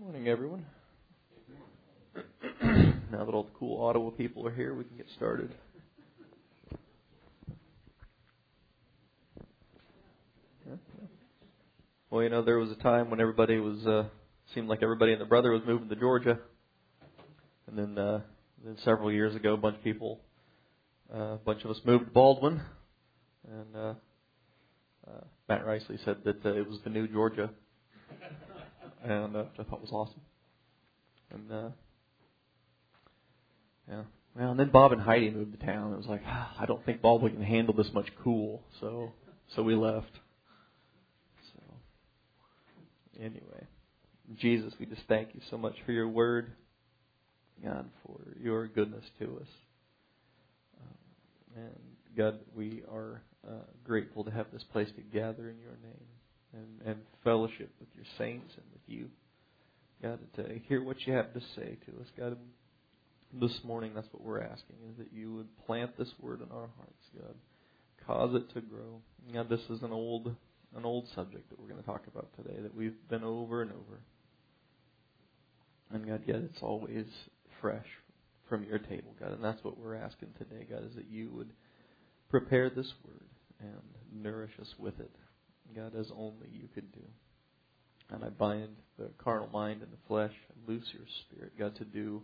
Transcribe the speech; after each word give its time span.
Morning, 0.00 0.28
everyone. 0.28 0.64
now 2.62 3.24
that 3.24 3.34
all 3.34 3.42
the 3.42 3.58
cool 3.58 3.84
Ottawa 3.84 4.10
people 4.10 4.46
are 4.46 4.54
here, 4.54 4.72
we 4.72 4.84
can 4.84 4.96
get 4.96 5.06
started. 5.16 5.52
Well, 12.10 12.22
you 12.22 12.28
know, 12.28 12.42
there 12.42 12.58
was 12.58 12.70
a 12.70 12.76
time 12.76 13.10
when 13.10 13.20
everybody 13.20 13.58
was 13.58 13.84
uh, 13.86 14.04
seemed 14.54 14.68
like 14.68 14.84
everybody 14.84 15.12
and 15.12 15.20
their 15.20 15.26
brother 15.26 15.50
was 15.50 15.62
moving 15.66 15.88
to 15.88 15.96
Georgia, 15.96 16.38
and 17.66 17.76
then 17.76 17.98
uh, 17.98 18.20
then 18.64 18.76
several 18.84 19.10
years 19.10 19.34
ago, 19.34 19.54
a 19.54 19.56
bunch 19.56 19.78
of 19.78 19.84
people, 19.84 20.20
uh, 21.12 21.18
a 21.18 21.40
bunch 21.44 21.64
of 21.64 21.70
us 21.72 21.80
moved 21.84 22.06
to 22.06 22.10
Baldwin, 22.12 22.62
and 23.50 23.76
uh, 23.76 23.94
uh, 25.08 25.24
Matt 25.48 25.66
Risley 25.66 25.98
said 26.04 26.18
that 26.24 26.46
uh, 26.46 26.54
it 26.54 26.68
was 26.68 26.78
the 26.84 26.90
new 26.90 27.08
Georgia, 27.08 27.50
and 29.08 29.36
uh, 29.36 29.44
which 29.44 29.66
I 29.66 29.70
thought 29.70 29.80
was 29.80 29.90
awesome. 29.92 30.20
And 31.30 31.52
uh, 31.52 31.68
yeah, 33.88 34.02
well, 34.36 34.50
and 34.50 34.60
then 34.60 34.70
Bob 34.70 34.92
and 34.92 35.00
Heidi 35.00 35.30
moved 35.30 35.58
to 35.58 35.66
town. 35.66 35.92
It 35.92 35.96
was 35.96 36.06
like 36.06 36.22
ah, 36.26 36.54
I 36.58 36.66
don't 36.66 36.84
think 36.84 37.00
Baldwin 37.00 37.34
can 37.34 37.42
handle 37.42 37.74
this 37.74 37.90
much 37.92 38.08
cool, 38.22 38.62
so 38.80 39.12
so 39.54 39.62
we 39.62 39.74
left. 39.74 40.12
So 41.52 41.62
anyway, 43.18 43.66
Jesus, 44.36 44.72
we 44.78 44.86
just 44.86 45.02
thank 45.08 45.34
you 45.34 45.40
so 45.50 45.56
much 45.56 45.74
for 45.86 45.92
your 45.92 46.08
word, 46.08 46.52
God, 47.64 47.88
for 48.06 48.20
your 48.40 48.66
goodness 48.68 49.04
to 49.20 49.24
us. 49.40 49.48
Um, 50.80 51.62
and 51.64 52.16
God, 52.16 52.38
we 52.54 52.82
are 52.90 53.22
uh, 53.46 53.64
grateful 53.84 54.24
to 54.24 54.30
have 54.30 54.46
this 54.52 54.64
place 54.72 54.88
to 54.96 55.02
gather 55.02 55.48
in 55.48 55.58
your 55.58 55.76
name 55.82 56.17
and, 56.52 56.88
and 56.88 56.98
fellowship 57.24 57.70
with 57.80 57.88
your 57.94 58.06
saints 58.16 58.54
and 58.56 58.64
with 58.72 58.82
you. 58.86 59.08
God, 60.02 60.18
to 60.36 60.60
hear 60.68 60.82
what 60.82 61.06
you 61.06 61.12
have 61.12 61.32
to 61.34 61.40
say 61.56 61.76
to 61.86 62.00
us. 62.00 62.06
God, 62.16 62.36
this 63.32 63.58
morning, 63.64 63.92
that's 63.94 64.08
what 64.12 64.22
we're 64.22 64.42
asking, 64.42 64.76
is 64.90 64.98
that 64.98 65.12
you 65.12 65.34
would 65.34 65.66
plant 65.66 65.98
this 65.98 66.12
word 66.20 66.40
in 66.40 66.50
our 66.50 66.68
hearts, 66.76 67.04
God. 67.14 67.34
Cause 68.06 68.34
it 68.34 68.52
to 68.54 68.60
grow. 68.60 69.02
God, 69.34 69.50
this 69.50 69.60
is 69.68 69.82
an 69.82 69.92
old 69.92 70.34
an 70.76 70.84
old 70.84 71.08
subject 71.14 71.48
that 71.48 71.58
we're 71.58 71.68
going 71.68 71.80
to 71.80 71.86
talk 71.86 72.06
about 72.06 72.28
today 72.36 72.60
that 72.60 72.74
we've 72.74 72.96
been 73.08 73.24
over 73.24 73.62
and 73.62 73.70
over. 73.70 74.00
And 75.90 76.06
God, 76.06 76.22
yet 76.26 76.36
it's 76.36 76.62
always 76.62 77.06
fresh 77.60 77.86
from 78.48 78.64
your 78.64 78.78
table, 78.78 79.14
God. 79.18 79.32
And 79.32 79.42
that's 79.42 79.62
what 79.64 79.78
we're 79.78 79.94
asking 79.94 80.28
today, 80.38 80.66
God, 80.68 80.84
is 80.84 80.94
that 80.96 81.10
you 81.10 81.30
would 81.32 81.50
prepare 82.30 82.68
this 82.68 82.92
word 83.04 83.28
and 83.60 84.22
nourish 84.22 84.52
us 84.60 84.74
with 84.78 84.98
it, 85.00 85.10
God, 85.74 85.94
as 85.98 86.10
only 86.16 86.48
you 86.52 86.68
could 86.74 86.90
do. 86.92 87.04
And 88.10 88.24
I 88.24 88.28
bind 88.30 88.76
the 88.98 89.10
carnal 89.22 89.48
mind 89.52 89.82
and 89.82 89.92
the 89.92 89.98
flesh 90.06 90.32
and 90.32 90.68
loose 90.68 90.86
your 90.92 91.06
spirit, 91.26 91.52
God, 91.58 91.76
to 91.76 91.84
do 91.84 92.22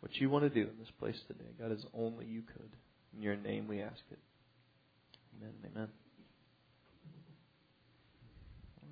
what 0.00 0.14
you 0.16 0.28
want 0.28 0.44
to 0.44 0.50
do 0.50 0.68
in 0.68 0.78
this 0.78 0.90
place 0.98 1.16
today. 1.26 1.50
God, 1.58 1.72
as 1.72 1.84
only 1.94 2.26
you 2.26 2.42
could. 2.42 2.70
In 3.16 3.22
your 3.22 3.36
name 3.36 3.66
we 3.66 3.80
ask 3.80 4.02
it. 4.10 4.18
Amen 5.40 5.54
amen. 5.64 5.88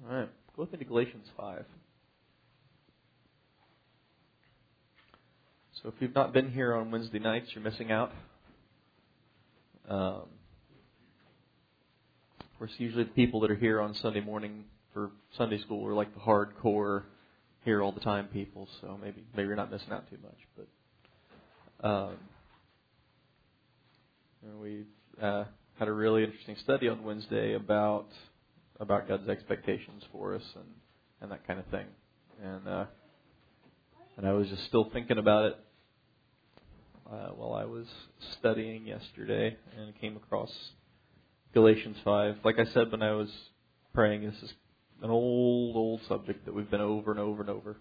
All 0.08 0.16
right. 0.16 0.28
Go 0.56 0.62
with 0.62 0.72
me 0.72 0.78
to 0.78 0.84
Galatians 0.84 1.26
5. 1.36 1.64
So 5.82 5.88
if 5.88 5.94
you've 6.00 6.14
not 6.14 6.32
been 6.32 6.50
here 6.50 6.74
on 6.74 6.90
Wednesday 6.90 7.18
nights, 7.18 7.48
you're 7.54 7.64
missing 7.64 7.90
out. 7.90 8.12
Um, 9.88 10.26
course, 12.62 12.74
usually 12.78 13.02
the 13.02 13.10
people 13.10 13.40
that 13.40 13.50
are 13.50 13.56
here 13.56 13.80
on 13.80 13.92
Sunday 13.92 14.20
morning 14.20 14.62
for 14.94 15.10
Sunday 15.36 15.58
school 15.62 15.84
are 15.84 15.94
like 15.94 16.14
the 16.14 16.20
hardcore, 16.20 17.02
here 17.64 17.82
all 17.82 17.90
the 17.90 17.98
time 17.98 18.28
people. 18.28 18.68
So 18.80 18.96
maybe 19.02 19.24
maybe 19.34 19.48
you're 19.48 19.56
not 19.56 19.72
missing 19.72 19.90
out 19.90 20.08
too 20.08 20.18
much. 20.22 20.66
But 21.82 21.88
um, 21.88 22.16
we've 24.60 24.86
uh, 25.20 25.42
had 25.76 25.88
a 25.88 25.92
really 25.92 26.22
interesting 26.22 26.54
study 26.62 26.88
on 26.88 27.02
Wednesday 27.02 27.54
about 27.54 28.06
about 28.78 29.08
God's 29.08 29.28
expectations 29.28 30.04
for 30.12 30.36
us 30.36 30.44
and 30.54 30.66
and 31.20 31.32
that 31.32 31.44
kind 31.44 31.58
of 31.58 31.66
thing. 31.66 31.86
And 32.44 32.68
uh, 32.68 32.84
and 34.16 34.24
I 34.24 34.34
was 34.34 34.48
just 34.48 34.66
still 34.66 34.88
thinking 34.92 35.18
about 35.18 35.46
it 35.46 35.58
uh, 37.10 37.30
while 37.30 37.54
I 37.54 37.64
was 37.64 37.86
studying 38.38 38.86
yesterday 38.86 39.56
and 39.76 40.00
came 40.00 40.16
across 40.16 40.52
Galatians 41.54 41.96
5. 42.04 42.36
Like 42.44 42.58
I 42.58 42.64
said 42.72 42.90
when 42.90 43.02
I 43.02 43.12
was 43.12 43.28
praying, 43.92 44.24
this 44.24 44.42
is 44.42 44.52
an 45.02 45.10
old, 45.10 45.76
old 45.76 46.00
subject 46.08 46.46
that 46.46 46.54
we've 46.54 46.70
been 46.70 46.80
over 46.80 47.10
and 47.10 47.20
over 47.20 47.42
and 47.42 47.50
over. 47.50 47.76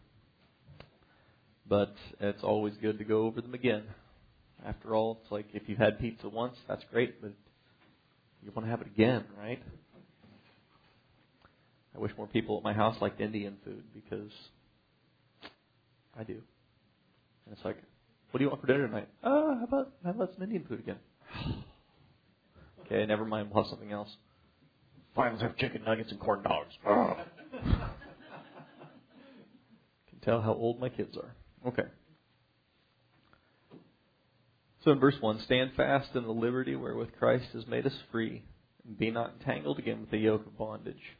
But 1.67 1.95
it's 2.19 2.43
always 2.43 2.73
good 2.81 2.97
to 2.97 3.05
go 3.05 3.23
over 3.23 3.39
them 3.39 3.53
again. 3.53 3.83
After 4.65 4.93
all, 4.93 5.19
it's 5.21 5.31
like 5.31 5.45
if 5.53 5.63
you've 5.67 5.77
had 5.77 5.99
pizza 5.99 6.27
once, 6.27 6.57
that's 6.67 6.83
great, 6.91 7.21
but 7.21 7.31
you 8.43 8.51
want 8.53 8.65
to 8.65 8.71
have 8.71 8.81
it 8.81 8.87
again, 8.87 9.23
right? 9.39 9.61
I 11.95 11.99
wish 11.99 12.11
more 12.17 12.27
people 12.27 12.57
at 12.57 12.63
my 12.63 12.73
house 12.73 12.95
liked 13.01 13.21
Indian 13.21 13.57
food 13.63 13.83
because 13.93 14.31
I 16.17 16.23
do. 16.23 16.41
And 17.45 17.55
it's 17.55 17.63
like, 17.63 17.77
what 18.31 18.38
do 18.39 18.43
you 18.43 18.49
want 18.49 18.61
for 18.61 18.67
dinner 18.67 18.88
tonight? 18.88 19.09
Uh, 19.23 19.55
how 19.55 19.63
about 19.63 19.93
how 20.03 20.11
about 20.11 20.33
some 20.33 20.43
Indian 20.43 20.65
food 20.67 20.79
again? 20.79 20.97
Okay, 22.91 23.06
never 23.06 23.25
mind. 23.25 23.50
We'll 23.52 23.63
have 23.63 23.69
something 23.69 23.91
else. 23.91 24.09
Fine, 25.16 25.31
let's 25.31 25.44
have 25.44 25.57
chicken 25.57 25.84
nuggets 25.85 26.12
and 26.12 26.19
corn 26.19 26.44
dogs. 26.44 26.74
Can 26.84 27.16
tell 30.22 30.41
how 30.41 30.53
old 30.53 30.79
my 30.79 30.90
kids 30.90 31.18
are. 31.18 31.35
Okay. 31.68 31.84
So 34.84 34.91
in 34.91 35.00
verse 35.00 35.16
1, 35.19 35.41
stand 35.41 35.72
fast 35.75 36.16
in 36.16 36.24
the 36.24 36.31
liberty 36.31 36.75
wherewith 36.75 37.09
Christ 37.19 37.46
has 37.53 37.68
made 37.68 37.85
us 37.85 37.94
free, 38.12 38.44
and 38.85 38.97
be 38.97 39.12
not 39.12 39.34
entangled 39.40 39.80
again 39.80 40.01
with 40.01 40.12
the 40.12 40.18
yoke 40.18 40.46
of 40.46 40.57
bondage. 40.57 41.18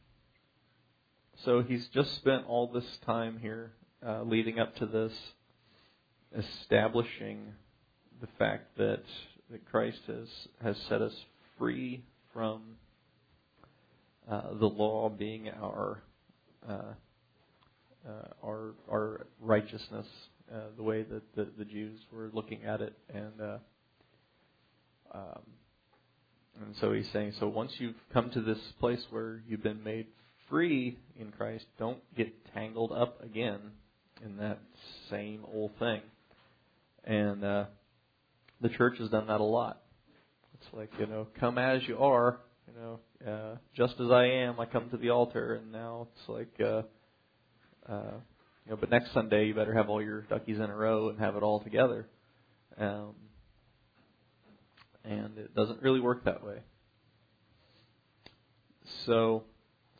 So 1.44 1.62
he's 1.62 1.86
just 1.88 2.14
spent 2.16 2.46
all 2.46 2.66
this 2.66 2.98
time 3.06 3.38
here 3.40 3.72
uh, 4.04 4.22
leading 4.22 4.58
up 4.58 4.74
to 4.76 4.86
this, 4.86 5.12
establishing 6.36 7.52
the 8.20 8.26
fact 8.38 8.76
that, 8.78 9.02
that 9.50 9.70
Christ 9.70 10.00
has, 10.06 10.28
has 10.62 10.76
set 10.88 11.02
us 11.02 11.14
free 11.62 12.02
from 12.32 12.60
uh, 14.28 14.54
the 14.58 14.66
law 14.66 15.08
being 15.08 15.48
our 15.48 16.02
uh, 16.68 16.94
uh, 18.04 18.28
our 18.44 18.74
our 18.90 19.26
righteousness, 19.40 20.06
uh, 20.52 20.56
the 20.76 20.82
way 20.82 21.04
that 21.04 21.22
the, 21.36 21.46
the, 21.56 21.64
Jews 21.64 22.00
were 22.12 22.30
looking 22.32 22.64
at 22.64 22.80
it, 22.80 22.94
and 23.14 23.40
uh, 23.40 23.58
um, 25.14 25.42
and 26.60 26.74
so 26.80 26.92
he's 26.92 27.08
saying, 27.12 27.34
so 27.38 27.46
once 27.46 27.70
you've 27.78 27.94
come 28.12 28.30
to 28.30 28.40
this 28.40 28.58
place 28.80 29.04
where 29.10 29.40
you've 29.46 29.62
been 29.62 29.84
made 29.84 30.08
free 30.50 30.98
in 31.16 31.30
Christ, 31.30 31.66
don't 31.78 32.00
get 32.16 32.32
tangled 32.54 32.90
up 32.90 33.22
again 33.22 33.60
in 34.24 34.36
that 34.38 34.58
same 35.10 35.44
old 35.54 35.70
thing. 35.78 36.00
And 37.04 37.44
uh, 37.44 37.64
the 38.60 38.68
church 38.68 38.98
has 38.98 39.10
done 39.10 39.28
that 39.28 39.40
a 39.40 39.44
lot. 39.44 39.82
It's 40.62 40.74
like 40.74 40.90
you 40.98 41.06
know, 41.06 41.26
come 41.40 41.58
as 41.58 41.86
you 41.86 41.98
are. 41.98 42.38
You 42.68 42.80
know, 42.80 43.00
uh, 43.30 43.56
just 43.74 43.94
as 44.00 44.10
I 44.10 44.26
am, 44.26 44.60
I 44.60 44.66
come 44.66 44.88
to 44.90 44.96
the 44.96 45.10
altar, 45.10 45.54
and 45.54 45.72
now 45.72 46.08
it's 46.14 46.28
like, 46.28 46.60
uh, 46.60 46.82
uh, 47.92 48.14
you 48.64 48.70
know, 48.70 48.76
but 48.76 48.90
next 48.90 49.12
Sunday 49.12 49.46
you 49.46 49.54
better 49.54 49.74
have 49.74 49.88
all 49.88 50.00
your 50.00 50.22
duckies 50.22 50.58
in 50.58 50.70
a 50.70 50.74
row 50.74 51.08
and 51.08 51.18
have 51.18 51.34
it 51.36 51.42
all 51.42 51.60
together. 51.60 52.06
Um, 52.78 53.14
and 55.04 55.36
it 55.36 55.54
doesn't 55.54 55.82
really 55.82 56.00
work 56.00 56.24
that 56.24 56.44
way. 56.44 56.58
So, 59.04 59.42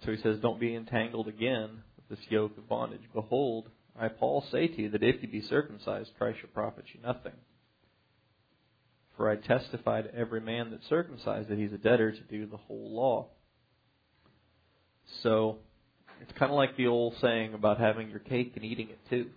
so 0.04 0.12
he 0.12 0.22
says, 0.22 0.38
don't 0.38 0.60
be 0.60 0.74
entangled 0.74 1.26
again 1.26 1.82
with 1.96 2.18
this 2.18 2.26
yoke 2.30 2.56
of 2.56 2.68
bondage. 2.68 3.02
Behold, 3.12 3.68
I, 3.98 4.08
Paul, 4.08 4.44
say 4.52 4.68
to 4.68 4.82
you 4.82 4.90
that 4.90 5.02
if 5.02 5.22
you 5.22 5.28
be 5.28 5.42
circumcised, 5.42 6.12
Christ 6.16 6.38
shall 6.40 6.50
profit 6.50 6.84
you 6.94 7.00
nothing. 7.02 7.32
For 9.16 9.28
I 9.28 9.36
testify 9.36 10.02
to 10.02 10.14
every 10.14 10.40
man 10.40 10.70
that 10.70 10.80
circumcised 10.88 11.48
that 11.48 11.58
he's 11.58 11.72
a 11.72 11.78
debtor 11.78 12.12
to 12.12 12.20
do 12.22 12.46
the 12.46 12.56
whole 12.56 12.94
law. 12.94 13.28
So, 15.22 15.58
it's 16.20 16.32
kind 16.38 16.50
of 16.50 16.56
like 16.56 16.76
the 16.76 16.86
old 16.86 17.14
saying 17.20 17.54
about 17.54 17.78
having 17.78 18.08
your 18.08 18.20
cake 18.20 18.52
and 18.54 18.64
eating 18.64 18.88
it 18.88 18.98
too. 19.10 19.28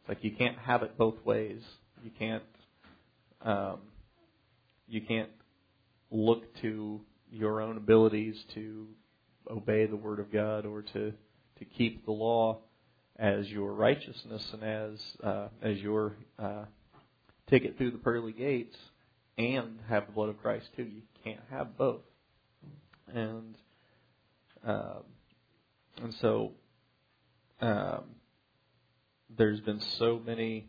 It's 0.00 0.08
like 0.08 0.24
you 0.24 0.32
can't 0.32 0.58
have 0.58 0.82
it 0.82 0.96
both 0.96 1.24
ways. 1.24 1.62
You 2.02 2.10
can't, 2.18 2.42
um, 3.42 3.78
you 4.88 5.02
can't 5.02 5.28
look 6.10 6.42
to 6.62 7.00
your 7.30 7.60
own 7.60 7.76
abilities 7.76 8.36
to 8.54 8.88
obey 9.48 9.86
the 9.86 9.96
word 9.96 10.18
of 10.18 10.32
God 10.32 10.66
or 10.66 10.82
to 10.82 11.12
to 11.58 11.64
keep 11.64 12.06
the 12.06 12.12
law 12.12 12.58
as 13.18 13.48
your 13.48 13.72
righteousness 13.74 14.42
and 14.54 14.64
as 14.64 15.00
uh, 15.22 15.48
as 15.62 15.78
your 15.78 16.16
uh, 16.38 16.64
ticket 17.50 17.76
through 17.76 17.90
the 17.90 17.98
pearly 17.98 18.32
gates, 18.32 18.76
and 19.36 19.78
have 19.88 20.06
the 20.06 20.12
blood 20.12 20.28
of 20.28 20.40
Christ 20.40 20.66
too. 20.76 20.84
You 20.84 21.02
can't 21.24 21.40
have 21.50 21.76
both, 21.76 22.02
and 23.12 23.56
um, 24.64 25.02
and 26.02 26.14
so 26.20 26.52
um, 27.60 28.04
there's 29.36 29.60
been 29.60 29.80
so 29.98 30.20
many 30.24 30.68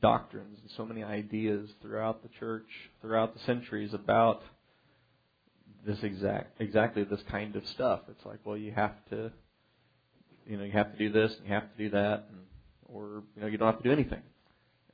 doctrines 0.00 0.58
and 0.60 0.70
so 0.76 0.84
many 0.84 1.02
ideas 1.02 1.70
throughout 1.80 2.22
the 2.22 2.28
church, 2.38 2.66
throughout 3.00 3.34
the 3.34 3.40
centuries 3.40 3.94
about 3.94 4.42
this 5.86 5.98
exact 6.02 6.60
exactly 6.60 7.04
this 7.04 7.22
kind 7.30 7.56
of 7.56 7.66
stuff. 7.68 8.00
It's 8.08 8.24
like, 8.24 8.38
well, 8.44 8.56
you 8.56 8.72
have 8.72 8.94
to, 9.10 9.30
you 10.46 10.56
know, 10.56 10.64
you 10.64 10.72
have 10.72 10.92
to 10.92 10.98
do 10.98 11.12
this 11.12 11.32
and 11.38 11.46
you 11.46 11.54
have 11.54 11.70
to 11.72 11.78
do 11.78 11.90
that, 11.90 12.26
and, 12.30 12.40
or 12.86 13.22
you 13.36 13.42
know, 13.42 13.46
you 13.48 13.58
don't 13.58 13.72
have 13.72 13.82
to 13.82 13.88
do 13.88 13.92
anything. 13.92 14.22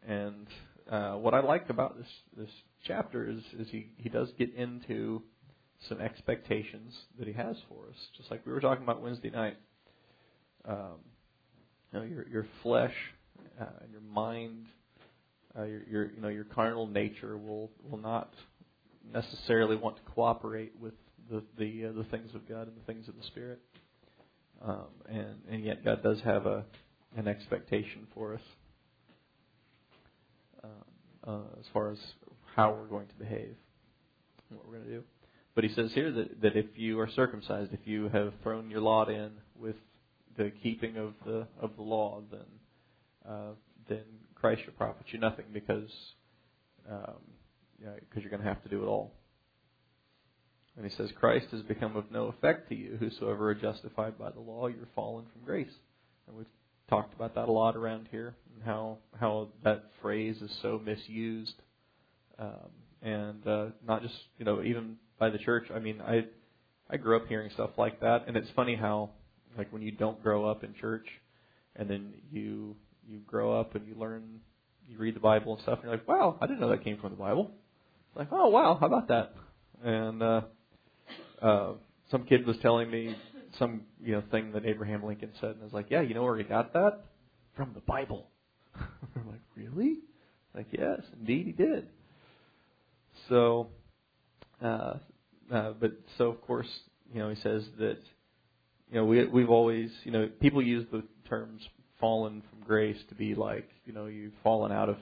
And 0.06 0.46
uh, 0.90 1.12
what 1.12 1.34
I 1.34 1.40
like 1.40 1.70
about 1.70 1.96
this 1.96 2.08
this 2.36 2.50
chapter 2.86 3.28
is 3.28 3.42
is 3.58 3.68
he 3.70 3.90
he 3.96 4.08
does 4.08 4.28
get 4.38 4.54
into 4.54 5.22
some 5.88 6.00
expectations 6.00 6.94
that 7.18 7.26
he 7.26 7.32
has 7.34 7.56
for 7.68 7.88
us, 7.88 7.96
just 8.16 8.30
like 8.30 8.44
we 8.44 8.52
were 8.52 8.60
talking 8.60 8.82
about 8.82 9.00
Wednesday 9.00 9.30
night. 9.30 9.56
Um, 10.66 10.98
you 11.92 11.98
know, 11.98 12.04
your 12.04 12.28
your 12.28 12.46
flesh 12.62 12.94
uh, 13.60 13.64
and 13.82 13.92
your 13.92 14.00
mind, 14.00 14.66
uh, 15.58 15.64
your 15.64 15.82
your 15.88 16.12
you 16.12 16.20
know 16.20 16.28
your 16.28 16.44
carnal 16.44 16.86
nature 16.86 17.36
will 17.36 17.70
will 17.88 17.98
not 17.98 18.32
necessarily 19.12 19.76
want 19.76 19.96
to 19.96 20.02
cooperate 20.12 20.72
with 20.80 20.94
the 21.30 21.42
the 21.58 21.86
uh, 21.86 21.92
the 21.92 22.04
things 22.04 22.34
of 22.34 22.48
God 22.48 22.68
and 22.68 22.76
the 22.76 22.84
things 22.92 23.08
of 23.08 23.16
the 23.16 23.24
Spirit. 23.24 23.60
Um, 24.62 24.88
and 25.08 25.36
and 25.50 25.64
yet 25.64 25.84
God 25.84 26.02
does 26.02 26.20
have 26.22 26.46
a 26.46 26.64
an 27.16 27.26
expectation 27.26 28.06
for 28.14 28.34
us 28.34 28.42
uh, 31.26 31.40
as 31.58 31.66
far 31.72 31.90
as 31.90 31.98
how 32.56 32.72
we're 32.72 32.86
going 32.86 33.06
to 33.08 33.14
behave, 33.14 33.54
what 34.48 34.66
we're 34.66 34.74
going 34.74 34.84
to 34.84 34.90
do. 34.90 35.02
But 35.54 35.64
he 35.64 35.70
says 35.74 35.92
here 35.92 36.10
that 36.12 36.40
that 36.42 36.56
if 36.56 36.66
you 36.76 37.00
are 37.00 37.08
circumcised, 37.08 37.72
if 37.72 37.80
you 37.84 38.08
have 38.08 38.32
thrown 38.42 38.70
your 38.70 38.80
lot 38.80 39.10
in 39.10 39.32
with 39.58 39.76
the 40.36 40.52
keeping 40.62 40.96
of 40.96 41.14
the 41.26 41.46
of 41.60 41.76
the 41.76 41.82
law, 41.82 42.22
then 42.30 42.40
uh, 43.28 43.52
then 43.88 44.04
Christ 44.34 44.62
shall 44.64 44.74
profit 44.74 45.06
you 45.08 45.18
nothing 45.18 45.46
because 45.52 45.90
um, 46.90 47.20
because 47.78 48.22
you're 48.22 48.30
going 48.30 48.42
to 48.42 48.48
have 48.48 48.62
to 48.62 48.68
do 48.68 48.82
it 48.82 48.86
all. 48.86 49.12
And 50.76 50.88
he 50.88 50.96
says, 50.96 51.10
Christ 51.18 51.46
has 51.50 51.62
become 51.62 51.96
of 51.96 52.10
no 52.10 52.26
effect 52.26 52.68
to 52.68 52.74
you. 52.74 52.96
Whosoever 52.98 53.50
are 53.50 53.54
justified 53.54 54.18
by 54.18 54.30
the 54.30 54.40
law, 54.40 54.68
you're 54.68 54.88
fallen 54.94 55.26
from 55.32 55.44
grace. 55.44 55.72
And 56.26 56.36
we've 56.36 56.46
talked 56.90 57.14
about 57.14 57.34
that 57.36 57.48
a 57.48 57.52
lot 57.52 57.76
around 57.76 58.08
here, 58.10 58.34
and 58.54 58.62
how 58.64 58.98
how 59.18 59.48
that 59.64 59.84
phrase 60.02 60.36
is 60.42 60.50
so 60.60 60.78
misused, 60.84 61.54
um, 62.38 62.70
and 63.02 63.46
uh, 63.46 63.66
not 63.86 64.02
just 64.02 64.14
you 64.38 64.44
know 64.44 64.62
even 64.62 64.96
by 65.18 65.30
the 65.30 65.38
church. 65.38 65.66
I 65.74 65.78
mean, 65.78 66.02
I 66.02 66.26
I 66.90 66.98
grew 66.98 67.16
up 67.16 67.26
hearing 67.28 67.50
stuff 67.54 67.70
like 67.78 68.00
that, 68.00 68.24
and 68.26 68.36
it's 68.36 68.50
funny 68.54 68.74
how 68.74 69.10
like 69.56 69.72
when 69.72 69.80
you 69.80 69.92
don't 69.92 70.22
grow 70.22 70.44
up 70.44 70.64
in 70.64 70.74
church, 70.74 71.06
and 71.76 71.88
then 71.88 72.12
you 72.30 72.76
you 73.08 73.20
grow 73.26 73.58
up 73.58 73.74
and 73.74 73.88
you 73.88 73.94
learn, 73.94 74.40
you 74.86 74.98
read 74.98 75.16
the 75.16 75.20
Bible 75.20 75.54
and 75.54 75.62
stuff, 75.62 75.78
and 75.78 75.84
you're 75.84 75.92
like, 75.92 76.06
wow, 76.06 76.36
I 76.40 76.46
didn't 76.46 76.60
know 76.60 76.68
that 76.68 76.84
came 76.84 76.98
from 76.98 77.10
the 77.10 77.16
Bible 77.16 77.50
like, 78.14 78.28
oh 78.32 78.48
wow, 78.48 78.76
how 78.78 78.86
about 78.86 79.08
that? 79.08 79.34
And 79.82 80.22
uh, 80.22 80.40
uh, 81.40 81.72
some 82.10 82.24
kid 82.24 82.46
was 82.46 82.56
telling 82.62 82.90
me 82.90 83.16
some 83.58 83.82
you 84.02 84.12
know 84.12 84.22
thing 84.30 84.52
that 84.52 84.64
Abraham 84.64 85.04
Lincoln 85.04 85.30
said, 85.40 85.50
and 85.50 85.60
I 85.60 85.64
was 85.64 85.72
like, 85.72 85.86
yeah, 85.90 86.00
you 86.00 86.14
know 86.14 86.22
where 86.22 86.36
he 86.36 86.44
got 86.44 86.72
that? 86.72 87.04
From 87.56 87.72
the 87.74 87.80
Bible. 87.80 88.28
I'm 88.76 89.28
like, 89.28 89.40
really? 89.56 89.98
Like, 90.54 90.66
yes, 90.70 91.00
indeed 91.18 91.46
he 91.46 91.52
did. 91.52 91.88
So, 93.28 93.68
uh, 94.62 94.94
uh, 95.52 95.72
but 95.78 95.92
so 96.18 96.28
of 96.28 96.40
course, 96.42 96.68
you 97.12 97.20
know, 97.20 97.30
he 97.30 97.36
says 97.40 97.64
that 97.78 97.98
you 98.90 98.94
know 98.96 99.04
we 99.04 99.24
we've 99.26 99.50
always 99.50 99.90
you 100.04 100.12
know 100.12 100.28
people 100.40 100.62
use 100.62 100.86
the 100.92 101.02
terms 101.28 101.62
fallen 102.00 102.42
from 102.50 102.66
grace 102.66 102.98
to 103.08 103.14
be 103.14 103.34
like 103.34 103.68
you 103.84 103.92
know 103.92 104.06
you've 104.06 104.32
fallen 104.42 104.72
out 104.72 104.88
of 104.88 104.96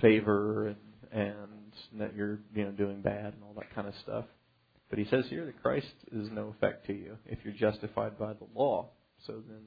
favor 0.00 0.68
and 0.68 0.76
and 1.12 1.36
that 1.98 2.14
you're 2.14 2.38
you 2.54 2.64
know 2.64 2.70
doing 2.70 3.00
bad 3.00 3.34
and 3.34 3.42
all 3.42 3.54
that 3.56 3.74
kind 3.74 3.88
of 3.88 3.94
stuff. 4.02 4.24
But 4.88 4.98
he 4.98 5.06
says 5.06 5.24
here 5.28 5.44
that 5.46 5.62
Christ 5.62 5.92
is 6.12 6.28
no 6.30 6.54
effect 6.56 6.86
to 6.86 6.92
you 6.92 7.16
if 7.26 7.38
you're 7.44 7.54
justified 7.54 8.18
by 8.18 8.34
the 8.34 8.46
law. 8.54 8.90
So 9.26 9.34
then, 9.48 9.62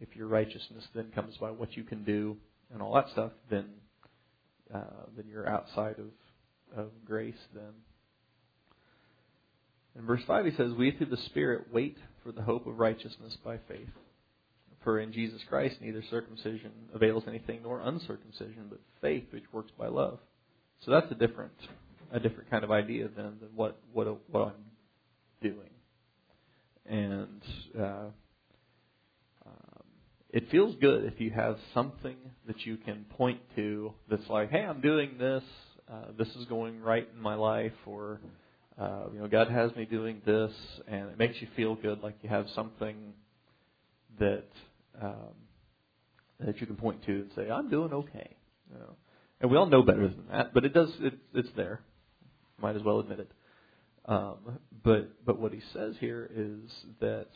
if 0.00 0.16
your 0.16 0.26
righteousness 0.26 0.84
then 0.94 1.12
comes 1.14 1.36
by 1.36 1.50
what 1.50 1.76
you 1.76 1.84
can 1.84 2.02
do 2.04 2.36
and 2.72 2.82
all 2.82 2.94
that 2.94 3.08
stuff, 3.10 3.32
then 3.48 3.66
uh, 4.74 5.06
then 5.16 5.26
you're 5.28 5.48
outside 5.48 5.96
of 5.98 6.78
of 6.78 6.90
grace. 7.04 7.34
Then. 7.54 7.72
In 9.96 10.04
verse 10.04 10.22
five, 10.26 10.44
he 10.44 10.50
says, 10.56 10.72
"We 10.72 10.90
through 10.90 11.06
the 11.06 11.16
Spirit 11.16 11.68
wait 11.72 11.96
for 12.22 12.32
the 12.32 12.42
hope 12.42 12.66
of 12.66 12.78
righteousness 12.78 13.36
by 13.44 13.58
faith." 13.68 13.88
For 14.82 15.00
in 15.00 15.12
Jesus 15.12 15.40
Christ 15.48 15.80
neither 15.80 16.02
circumcision 16.10 16.70
avails 16.94 17.24
anything 17.26 17.60
nor 17.62 17.80
uncircumcision, 17.80 18.66
but 18.68 18.78
faith 19.00 19.24
which 19.32 19.52
works 19.52 19.72
by 19.76 19.88
love. 19.88 20.20
So 20.84 20.90
that's 20.90 21.10
a 21.10 21.16
different 21.16 21.54
a 22.12 22.20
different 22.20 22.50
kind 22.50 22.64
of 22.64 22.70
idea 22.70 23.08
than, 23.08 23.38
than 23.40 23.48
what 23.54 23.78
what 23.92 24.06
what 24.30 24.48
I'm 24.48 24.52
doing, 25.42 25.70
and 26.86 27.42
uh, 27.78 28.06
um, 29.46 29.84
it 30.30 30.50
feels 30.50 30.76
good 30.76 31.04
if 31.04 31.20
you 31.20 31.30
have 31.30 31.58
something 31.74 32.16
that 32.46 32.64
you 32.66 32.76
can 32.76 33.04
point 33.10 33.40
to 33.56 33.92
that's 34.08 34.28
like, 34.28 34.50
hey, 34.50 34.64
I'm 34.64 34.80
doing 34.80 35.18
this. 35.18 35.42
Uh, 35.90 36.06
this 36.18 36.28
is 36.28 36.46
going 36.46 36.80
right 36.80 37.08
in 37.14 37.20
my 37.20 37.34
life, 37.34 37.72
or 37.86 38.20
uh, 38.78 39.04
you 39.12 39.20
know, 39.20 39.28
God 39.28 39.48
has 39.48 39.74
me 39.76 39.84
doing 39.84 40.20
this, 40.26 40.52
and 40.86 41.10
it 41.10 41.18
makes 41.18 41.40
you 41.40 41.48
feel 41.56 41.74
good, 41.74 42.02
like 42.02 42.16
you 42.22 42.28
have 42.28 42.46
something 42.54 42.96
that 44.18 44.44
um, 45.00 45.34
that 46.40 46.60
you 46.60 46.66
can 46.66 46.76
point 46.76 47.04
to 47.06 47.12
and 47.12 47.30
say, 47.34 47.50
I'm 47.50 47.70
doing 47.70 47.92
okay. 47.92 48.36
You 48.72 48.78
know. 48.78 48.96
And 49.40 49.50
we 49.50 49.56
all 49.56 49.66
know 49.66 49.82
better 49.82 50.08
than 50.08 50.24
that, 50.30 50.54
but 50.54 50.64
it 50.64 50.72
does 50.72 50.90
it, 51.00 51.14
it's 51.34 51.48
there. 51.56 51.80
Might 52.60 52.76
as 52.76 52.82
well 52.82 53.00
admit 53.00 53.20
it. 53.20 53.30
Um, 54.06 54.58
but 54.84 55.24
but 55.24 55.40
what 55.40 55.52
he 55.52 55.60
says 55.72 55.96
here 55.98 56.30
is 56.34 56.70
that 57.00 57.28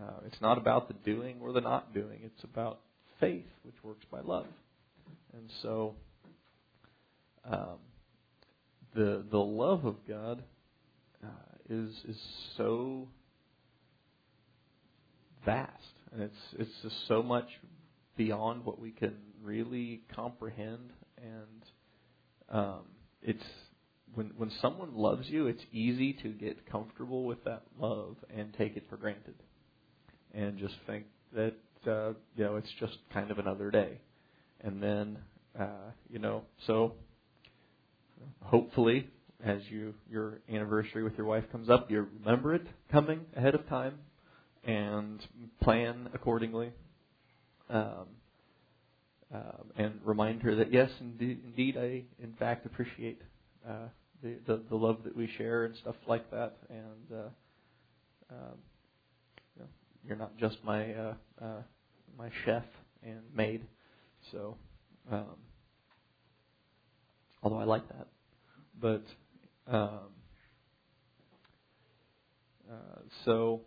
uh, 0.00 0.20
it's 0.26 0.40
not 0.40 0.56
about 0.58 0.88
the 0.88 0.94
doing 0.94 1.36
or 1.40 1.52
the 1.52 1.60
not 1.60 1.92
doing. 1.92 2.20
It's 2.22 2.44
about 2.44 2.80
faith, 3.20 3.46
which 3.64 3.74
works 3.82 4.04
by 4.10 4.20
love. 4.20 4.46
And 5.32 5.50
so, 5.62 5.94
um, 7.44 7.78
the 8.94 9.24
the 9.30 9.38
love 9.38 9.84
of 9.84 9.96
God 10.08 10.42
uh, 11.22 11.28
is 11.68 11.90
is 12.08 12.20
so 12.56 13.08
vast, 15.44 15.70
and 16.12 16.22
it's 16.22 16.34
it's 16.58 16.82
just 16.82 17.08
so 17.08 17.22
much 17.22 17.48
beyond 18.16 18.64
what 18.64 18.80
we 18.80 18.90
can 18.90 19.14
really 19.42 20.02
comprehend. 20.14 20.92
And 21.18 21.62
um, 22.48 22.82
it's 23.22 23.42
when 24.14 24.32
when 24.36 24.50
someone 24.60 24.94
loves 24.94 25.28
you, 25.28 25.46
it's 25.46 25.62
easy 25.72 26.12
to 26.22 26.28
get 26.28 26.70
comfortable 26.70 27.24
with 27.24 27.42
that 27.44 27.62
love 27.78 28.16
and 28.34 28.54
take 28.54 28.76
it 28.76 28.84
for 28.88 28.96
granted, 28.96 29.34
and 30.32 30.58
just 30.58 30.74
think 30.86 31.04
that 31.34 31.54
uh, 31.86 32.12
you 32.36 32.44
know 32.44 32.56
it's 32.56 32.72
just 32.78 32.98
kind 33.12 33.30
of 33.30 33.38
another 33.38 33.70
day. 33.70 33.98
And 34.60 34.82
then 34.82 35.18
uh, 35.58 35.90
you 36.08 36.18
know, 36.18 36.42
so 36.66 36.94
hopefully, 38.42 39.08
as 39.44 39.60
you 39.70 39.94
your 40.10 40.40
anniversary 40.48 41.02
with 41.02 41.16
your 41.16 41.26
wife 41.26 41.44
comes 41.52 41.68
up, 41.68 41.90
you 41.90 42.06
remember 42.20 42.54
it 42.54 42.66
coming 42.90 43.20
ahead 43.36 43.54
of 43.54 43.68
time 43.68 43.98
and 44.64 45.20
plan 45.62 46.08
accordingly. 46.14 46.72
Um, 47.68 48.06
um, 49.32 49.72
and 49.76 50.00
remind 50.04 50.42
her 50.42 50.54
that 50.56 50.72
yes, 50.72 50.90
indeed, 51.00 51.40
indeed, 51.44 51.76
I 51.76 52.04
in 52.22 52.34
fact 52.38 52.66
appreciate 52.66 53.20
uh, 53.68 53.88
the, 54.24 54.38
the 54.46 54.62
the 54.70 54.76
love 54.76 55.04
that 55.04 55.14
we 55.16 55.28
share 55.36 55.64
and 55.66 55.76
stuff 55.76 55.94
like 56.08 56.30
that. 56.30 56.56
And 56.70 57.18
uh, 57.18 58.34
um, 58.34 58.58
you 59.54 59.62
know, 59.62 59.68
you're 60.06 60.16
not 60.16 60.36
just 60.38 60.56
my 60.64 60.92
uh, 60.94 61.14
uh, 61.40 61.62
my 62.18 62.30
chef 62.44 62.64
and 63.02 63.20
maid, 63.34 63.62
so 64.32 64.56
um, 65.12 65.36
although 67.42 67.58
I 67.58 67.64
like 67.64 67.86
that, 67.88 68.08
but 68.80 69.04
um, 69.66 70.00
uh, 72.70 73.00
so 73.24 73.60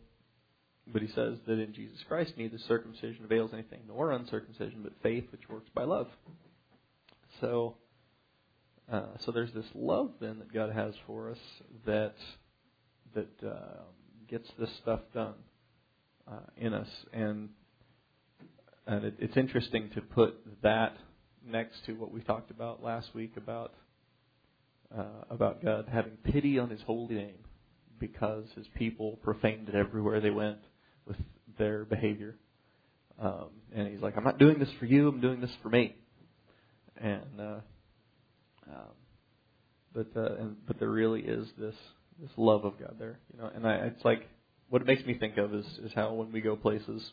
but 0.92 1.02
he 1.02 1.08
says 1.10 1.38
that 1.46 1.60
in 1.60 1.74
Jesus 1.74 1.98
Christ 2.08 2.34
neither 2.38 2.58
circumcision 2.68 3.24
avails 3.26 3.52
anything 3.54 3.82
nor 3.88 4.12
uncircumcision, 4.12 4.80
but 4.84 4.94
faith 5.04 5.26
which 5.32 5.48
works 5.50 5.70
by 5.76 5.84
love. 5.84 6.08
So, 7.42 7.76
uh, 8.92 9.08
so 9.26 9.32
there's 9.32 9.54
this 9.54 9.66
love 9.74 10.12
then 10.20 10.40
that 10.40 10.54
God 10.54 10.72
has 10.74 10.94
for 11.06 11.32
us 11.32 11.38
that 11.86 12.16
that 13.14 13.48
uh, 13.48 13.84
gets 14.30 14.48
this 14.60 14.70
stuff 14.82 15.02
done 15.14 15.34
uh, 16.28 16.40
in 16.58 16.74
us, 16.74 16.88
and 17.12 17.50
and 18.86 19.06
it, 19.06 19.16
it's 19.20 19.38
interesting 19.38 19.90
to 19.96 20.02
put 20.02 20.36
that 20.64 20.96
next 21.46 21.86
to 21.86 21.94
what 21.94 22.12
we 22.12 22.22
talked 22.22 22.52
about 22.52 22.84
last 22.84 23.14
week 23.14 23.36
about 23.38 23.74
uh, 24.98 25.24
about 25.30 25.64
God 25.64 25.88
having 25.92 26.14
pity 26.24 26.60
on 26.60 26.70
His 26.70 26.82
holy 26.82 27.16
name 27.16 27.40
because 28.00 28.46
His 28.56 28.68
people 28.76 29.20
profaned 29.24 29.70
it 29.70 29.76
everywhere 29.76 30.22
they 30.22 30.30
went 30.30 30.60
with 31.06 31.18
their 31.58 31.84
behavior. 31.86 32.36
Um, 33.20 33.50
and 33.74 33.88
he's 33.88 34.02
like, 34.02 34.16
I'm 34.16 34.24
not 34.24 34.38
doing 34.38 34.60
this 34.60 34.70
for 34.80 34.86
you. 34.86 35.08
I'm 35.08 35.22
doing 35.22 35.42
this 35.42 35.50
for 35.64 35.70
me. 35.70 35.96
And 36.98 37.42
uh, 37.42 37.60
um, 38.70 38.94
but 39.94 40.08
uh, 40.16 40.36
and 40.36 40.56
but 40.66 40.80
there 40.80 40.90
really 40.90 41.22
is 41.22 41.48
this 41.58 41.76
this 42.20 42.32
love 42.38 42.66
of 42.66 42.80
God 42.80 42.96
there, 43.00 43.20
you 43.34 43.42
know. 43.42 43.50
And 43.54 43.68
I, 43.68 43.76
it's 43.88 44.04
like 44.06 44.28
what 44.70 44.82
it 44.82 44.88
makes 44.88 45.06
me 45.06 45.18
think 45.18 45.38
of 45.38 45.54
is 45.54 45.66
is 45.84 45.92
how 45.96 46.14
when 46.14 46.32
we 46.32 46.42
go 46.42 46.56
places, 46.56 47.12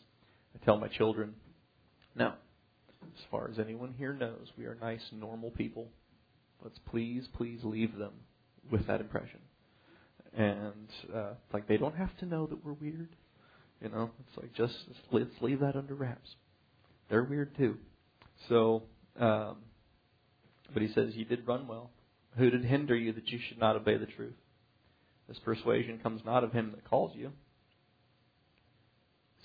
I 0.53 0.63
tell 0.65 0.77
my 0.77 0.87
children, 0.87 1.33
now, 2.15 2.35
as 3.03 3.23
far 3.29 3.49
as 3.49 3.59
anyone 3.59 3.93
here 3.97 4.13
knows, 4.13 4.47
we 4.57 4.65
are 4.65 4.77
nice, 4.81 5.01
normal 5.11 5.51
people. 5.51 5.87
Let's 6.63 6.79
please, 6.89 7.27
please 7.35 7.59
leave 7.63 7.97
them 7.97 8.13
with 8.71 8.87
that 8.87 9.01
impression. 9.01 9.39
And 10.35 10.89
uh, 11.13 11.33
like 11.53 11.67
they 11.67 11.77
don't 11.77 11.95
have 11.95 12.15
to 12.17 12.25
know 12.25 12.47
that 12.47 12.65
we're 12.65 12.73
weird. 12.73 13.09
You 13.81 13.89
know, 13.89 14.09
it's 14.19 14.37
like 14.37 14.53
just 14.53 14.73
let's 15.11 15.29
leave 15.41 15.59
that 15.59 15.75
under 15.75 15.95
wraps. 15.95 16.35
They're 17.09 17.23
weird 17.23 17.55
too. 17.57 17.77
So, 18.49 18.83
um, 19.19 19.57
but 20.73 20.81
he 20.81 20.91
says 20.93 21.15
you 21.15 21.25
did 21.25 21.47
run 21.47 21.67
well. 21.67 21.91
Who 22.37 22.49
did 22.49 22.65
hinder 22.65 22.95
you 22.95 23.13
that 23.13 23.29
you 23.29 23.39
should 23.39 23.59
not 23.59 23.75
obey 23.75 23.97
the 23.97 24.05
truth? 24.05 24.35
This 25.27 25.39
persuasion 25.39 25.99
comes 25.99 26.21
not 26.25 26.43
of 26.43 26.51
him 26.51 26.71
that 26.71 26.89
calls 26.89 27.15
you. 27.15 27.31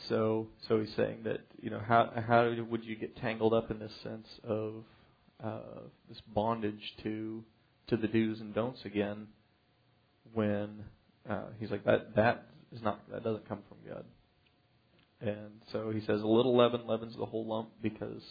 So, 0.08 0.48
so 0.68 0.80
he's 0.80 0.94
saying 0.96 1.20
that 1.24 1.40
you 1.60 1.70
know 1.70 1.80
how 1.86 2.10
how 2.26 2.52
would 2.70 2.84
you 2.84 2.96
get 2.96 3.16
tangled 3.16 3.52
up 3.52 3.70
in 3.70 3.78
this 3.78 3.92
sense 4.02 4.26
of 4.44 4.84
uh, 5.42 5.80
this 6.08 6.20
bondage 6.34 6.94
to 7.02 7.44
to 7.88 7.96
the 7.96 8.08
do's 8.08 8.40
and 8.40 8.54
don'ts 8.54 8.84
again 8.84 9.28
when 10.32 10.84
uh, 11.28 11.46
he's 11.58 11.70
like 11.70 11.84
that 11.84 12.14
that 12.16 12.46
is 12.72 12.82
not 12.82 13.00
that 13.10 13.22
doesn't 13.22 13.48
come 13.48 13.60
from 13.68 13.78
God. 13.92 14.04
And 15.20 15.60
so 15.70 15.90
he 15.90 16.00
says 16.00 16.22
a 16.22 16.26
little 16.26 16.56
leaven 16.56 16.86
leavens 16.86 17.14
the 17.16 17.26
whole 17.26 17.46
lump 17.46 17.70
because 17.82 18.22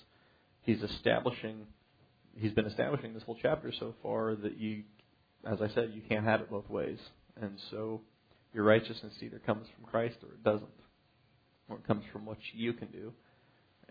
he's 0.63 0.81
establishing 0.81 1.67
he's 2.39 2.53
been 2.53 2.65
establishing 2.65 3.13
this 3.13 3.23
whole 3.23 3.37
chapter 3.41 3.71
so 3.79 3.93
far 4.01 4.35
that 4.35 4.57
you 4.57 4.83
as 5.45 5.61
I 5.61 5.69
said 5.69 5.91
you 5.93 6.01
can't 6.07 6.25
have 6.25 6.41
it 6.41 6.49
both 6.49 6.69
ways. 6.69 6.97
And 7.41 7.57
so 7.71 8.01
your 8.53 8.63
righteousness 8.63 9.13
either 9.21 9.39
comes 9.39 9.67
from 9.75 9.85
Christ 9.85 10.17
or 10.23 10.33
it 10.33 10.43
doesn't. 10.43 10.69
Or 11.69 11.77
it 11.77 11.87
comes 11.87 12.03
from 12.11 12.25
what 12.25 12.37
you 12.53 12.73
can 12.73 12.87
do. 12.89 13.13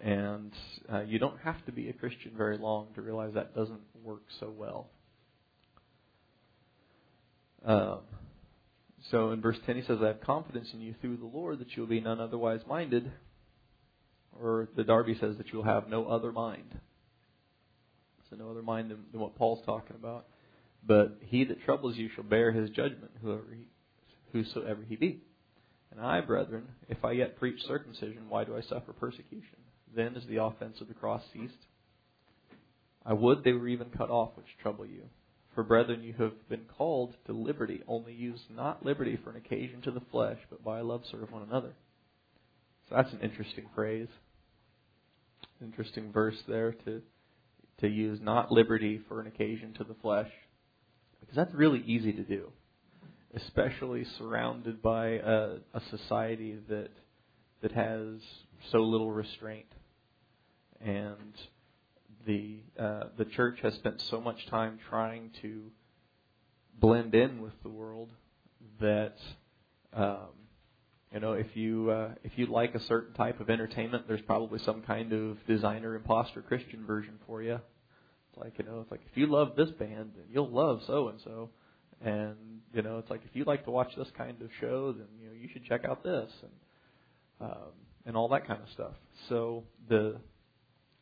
And 0.03 0.53
uh, 0.93 1.03
you 1.03 1.19
don't 1.19 1.39
have 1.41 1.65
to 1.67 1.73
be 1.73 1.89
a 1.89 1.93
Christian 1.93 2.33
very 2.37 2.59
long 2.59 2.89
to 2.95 3.03
realize 3.03 3.35
that 3.35 3.55
doesn't 3.55 3.81
work 4.03 4.23
so 4.41 4.53
well. 4.57 4.89
Um, 7.65 8.01
so 9.11 9.31
in 9.31 9.41
verse 9.41 9.59
10, 9.67 9.77
he 9.77 9.83
says, 9.83 9.99
I 10.03 10.09
have 10.09 10.21
confidence 10.21 10.69
in 10.73 10.81
you 10.81 10.95
through 11.01 11.17
the 11.17 11.27
Lord 11.27 11.59
that 11.61 11.77
you 11.77 11.83
will 11.83 11.89
be 11.89 12.01
none 12.01 12.21
otherwise 12.21 12.61
minded. 12.69 13.11
Or 14.41 14.69
the 14.77 14.85
Darby 14.85 15.17
says 15.21 15.37
that 15.39 15.49
you 15.53 15.59
will 15.59 15.65
have 15.65 15.89
no 15.89 16.07
other 16.07 16.31
mind. 16.31 16.79
So 18.31 18.37
no 18.37 18.51
other 18.51 18.63
mind 18.63 18.91
than, 18.91 19.05
than 19.11 19.21
what 19.21 19.37
Paul's 19.37 19.65
talking 19.65 19.97
about. 19.97 20.27
But 20.87 21.19
he 21.27 21.45
that 21.45 21.65
troubles 21.65 21.97
you 21.97 22.09
shall 22.15 22.25
bear 22.25 22.53
his 22.53 22.71
judgment, 22.71 23.11
whoever 23.23 23.47
he, 23.55 23.67
whosoever 24.33 24.83
he 24.89 24.97
be. 24.97 25.23
And 25.91 26.01
I, 26.01 26.21
brethren, 26.21 26.69
if 26.89 27.05
I 27.05 27.13
yet 27.13 27.39
preach 27.39 27.63
circumcision, 27.67 28.29
why 28.29 28.45
do 28.45 28.57
I 28.57 28.61
suffer 28.61 28.93
persecution? 28.93 29.59
Then 29.95 30.17
is 30.17 30.27
the 30.27 30.43
offense 30.43 30.81
of 30.81 30.89
the 30.89 30.95
cross 30.95 31.23
ceased. 31.33 31.67
I 33.05 33.15
would 33.15 33.43
they 33.43 33.53
were 33.53 33.69
even 33.69 33.89
cut 33.89 34.11
off 34.11 34.37
which 34.37 34.47
trouble 34.63 34.87
you. 34.87 35.05
For 35.55 35.65
brethren, 35.65 36.03
you 36.03 36.13
have 36.19 36.49
been 36.49 36.67
called 36.77 37.17
to 37.27 37.33
liberty. 37.33 37.83
Only 37.89 38.13
use 38.13 38.41
not 38.55 38.85
liberty 38.85 39.17
for 39.17 39.31
an 39.31 39.37
occasion 39.37 39.81
to 39.83 39.91
the 39.91 40.03
flesh, 40.13 40.39
but 40.51 40.63
by 40.63 40.83
love 40.83 41.03
serve 41.11 41.33
one 41.33 41.43
another. 41.43 41.73
So 42.89 42.95
that's 42.95 43.13
an 43.13 43.21
interesting 43.23 43.65
phrase. 43.75 44.09
Interesting 45.61 46.13
verse 46.13 46.41
there 46.47 46.73
to 46.85 47.03
to 47.81 47.89
use 47.89 48.21
not 48.21 48.51
liberty 48.51 49.01
for 49.09 49.21
an 49.21 49.27
occasion 49.27 49.73
to 49.75 49.85
the 49.85 49.95
flesh. 50.03 50.31
Because 51.21 51.37
that's 51.37 51.55
really 51.55 51.83
easy 51.87 52.13
to 52.13 52.23
do. 52.23 52.51
Especially 53.35 54.05
surrounded 54.17 54.83
by 54.83 55.09
a, 55.09 55.57
a 55.75 55.81
society 55.91 56.59
that 56.69 56.91
that 57.61 57.73
has 57.73 58.21
so 58.71 58.79
little 58.79 59.11
restraint. 59.11 59.67
And 60.81 61.35
the 62.27 62.61
uh, 62.79 63.05
the 63.17 63.25
church 63.25 63.59
has 63.63 63.75
spent 63.75 64.01
so 64.11 64.21
much 64.21 64.47
time 64.47 64.79
trying 64.89 65.31
to 65.43 65.71
blend 66.79 67.15
in 67.15 67.43
with 67.43 67.55
the 67.63 67.69
world 67.69 68.11
that 68.81 69.17
um, 69.93 70.29
you 71.13 71.21
know 71.21 71.33
if 71.33 71.47
you 71.55 71.91
uh, 71.91 72.11
if 72.25 72.33
you 72.37 72.47
like 72.47 72.75
a 72.75 72.81
certain 72.81 73.15
type 73.15 73.41
of 73.41 73.51
entertainment, 73.51 74.07
there's 74.07 74.21
probably 74.23 74.59
some 74.61 74.83
kind 74.83 75.13
of 75.13 75.39
designer 75.47 75.95
imposter 75.95 76.43
Christian 76.43 76.85
version 76.87 77.15
for 77.27 77.43
you. 77.43 77.55
It's 77.55 78.39
like 78.39 78.55
you 78.59 78.65
know, 78.65 78.81
it's 78.81 78.91
like 78.91 79.01
if 79.11 79.17
you 79.17 79.27
love 79.27 79.57
this 79.57 79.71
band, 79.71 80.13
then 80.17 80.25
you'll 80.31 80.51
love 80.51 80.81
so 80.87 81.09
and 81.09 81.19
so, 81.25 81.51
and 82.05 82.37
you 82.73 82.83
know, 82.83 82.99
it's 82.99 83.11
like 83.11 83.23
if 83.25 83.35
you 83.35 83.45
like 83.45 83.65
to 83.65 83.71
watch 83.71 83.91
this 83.97 84.09
kind 84.17 84.41
of 84.43 84.49
show, 84.61 84.93
then 84.93 85.07
you 85.21 85.29
know 85.29 85.35
you 85.35 85.49
should 85.53 85.65
check 85.65 85.85
out 85.85 86.03
this 86.03 86.31
and 86.43 87.51
um, 87.51 87.73
and 88.05 88.17
all 88.17 88.29
that 88.29 88.47
kind 88.47 88.61
of 88.63 88.69
stuff. 88.75 88.95
So 89.29 89.65
the 89.89 90.17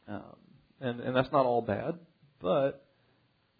um, 0.09 0.37
and 0.81 1.01
and 1.01 1.17
that's 1.17 1.33
not 1.33 1.47
all 1.47 1.63
bad, 1.63 1.95
but 2.41 2.85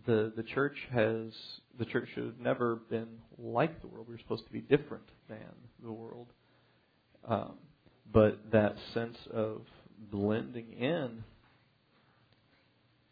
the 0.07 0.33
the 0.37 0.43
church 0.43 0.77
has 0.93 1.33
the 1.79 1.85
church 1.85 2.09
should 2.15 2.25
have 2.25 2.41
never 2.41 2.77
been 2.91 3.09
like 3.39 3.81
the 3.81 3.87
world. 3.87 4.07
We're 4.09 4.19
supposed 4.19 4.47
to 4.47 4.53
be 4.53 4.61
different 4.61 5.05
than 5.29 5.39
the 5.83 5.93
world. 5.93 6.29
Um, 7.27 7.55
but 8.13 8.39
that 8.53 8.77
sense 8.95 9.17
of 9.33 9.63
blending 10.11 10.73
in, 10.73 11.25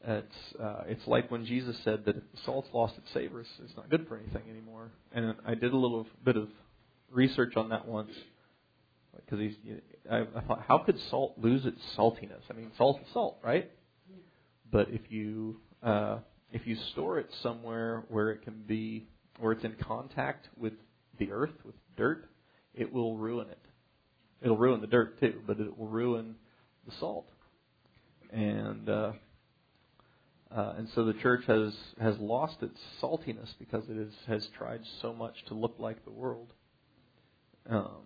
it's 0.06 0.60
uh, 0.60 0.82
it's 0.86 1.06
like 1.06 1.30
when 1.30 1.46
Jesus 1.46 1.76
said 1.84 2.04
that 2.04 2.16
if 2.16 2.22
the 2.32 2.38
salt's 2.44 2.68
lost 2.72 2.96
its 2.98 3.12
savor, 3.12 3.40
it's, 3.40 3.50
it's 3.64 3.76
not 3.76 3.90
good 3.90 4.06
for 4.06 4.18
anything 4.18 4.42
anymore. 4.50 4.92
And 5.12 5.34
I 5.46 5.54
did 5.54 5.72
a 5.72 5.76
little 5.76 6.06
bit 6.24 6.36
of 6.36 6.48
research 7.10 7.56
on 7.56 7.70
that 7.70 7.86
once 7.86 8.12
because 9.16 9.40
he's. 9.40 9.54
I, 10.10 10.26
I 10.36 10.40
thought, 10.46 10.64
how 10.68 10.78
could 10.78 10.98
salt 11.10 11.34
lose 11.38 11.64
its 11.64 11.80
saltiness? 11.96 12.42
I 12.50 12.52
mean, 12.52 12.70
salt 12.76 13.00
is 13.00 13.12
salt, 13.12 13.38
right? 13.42 13.70
But 14.70 14.90
if 14.90 15.00
you 15.08 15.56
uh, 15.82 16.18
if 16.54 16.68
you 16.68 16.76
store 16.92 17.18
it 17.18 17.28
somewhere 17.42 18.04
where 18.08 18.30
it 18.30 18.42
can 18.42 18.62
be 18.66 19.08
where 19.40 19.52
it's 19.52 19.64
in 19.64 19.74
contact 19.82 20.48
with 20.56 20.72
the 21.18 21.32
earth 21.32 21.50
with 21.64 21.74
dirt, 21.96 22.26
it 22.74 22.92
will 22.92 23.16
ruin 23.16 23.48
it. 23.50 23.58
It'll 24.40 24.56
ruin 24.56 24.80
the 24.80 24.86
dirt 24.86 25.18
too, 25.18 25.42
but 25.46 25.58
it 25.58 25.76
will 25.76 25.88
ruin 25.88 26.36
the 26.86 26.94
salt. 27.00 27.28
And 28.30 28.88
uh, 28.88 29.12
uh, 30.54 30.74
and 30.78 30.88
so 30.94 31.04
the 31.04 31.14
church 31.14 31.44
has 31.48 31.74
has 32.00 32.16
lost 32.18 32.62
its 32.62 32.78
saltiness 33.02 33.52
because 33.58 33.82
it 33.88 33.96
is, 33.96 34.14
has 34.28 34.46
tried 34.56 34.82
so 35.02 35.12
much 35.12 35.34
to 35.46 35.54
look 35.54 35.74
like 35.78 36.04
the 36.04 36.12
world. 36.12 36.52
Um, 37.68 38.04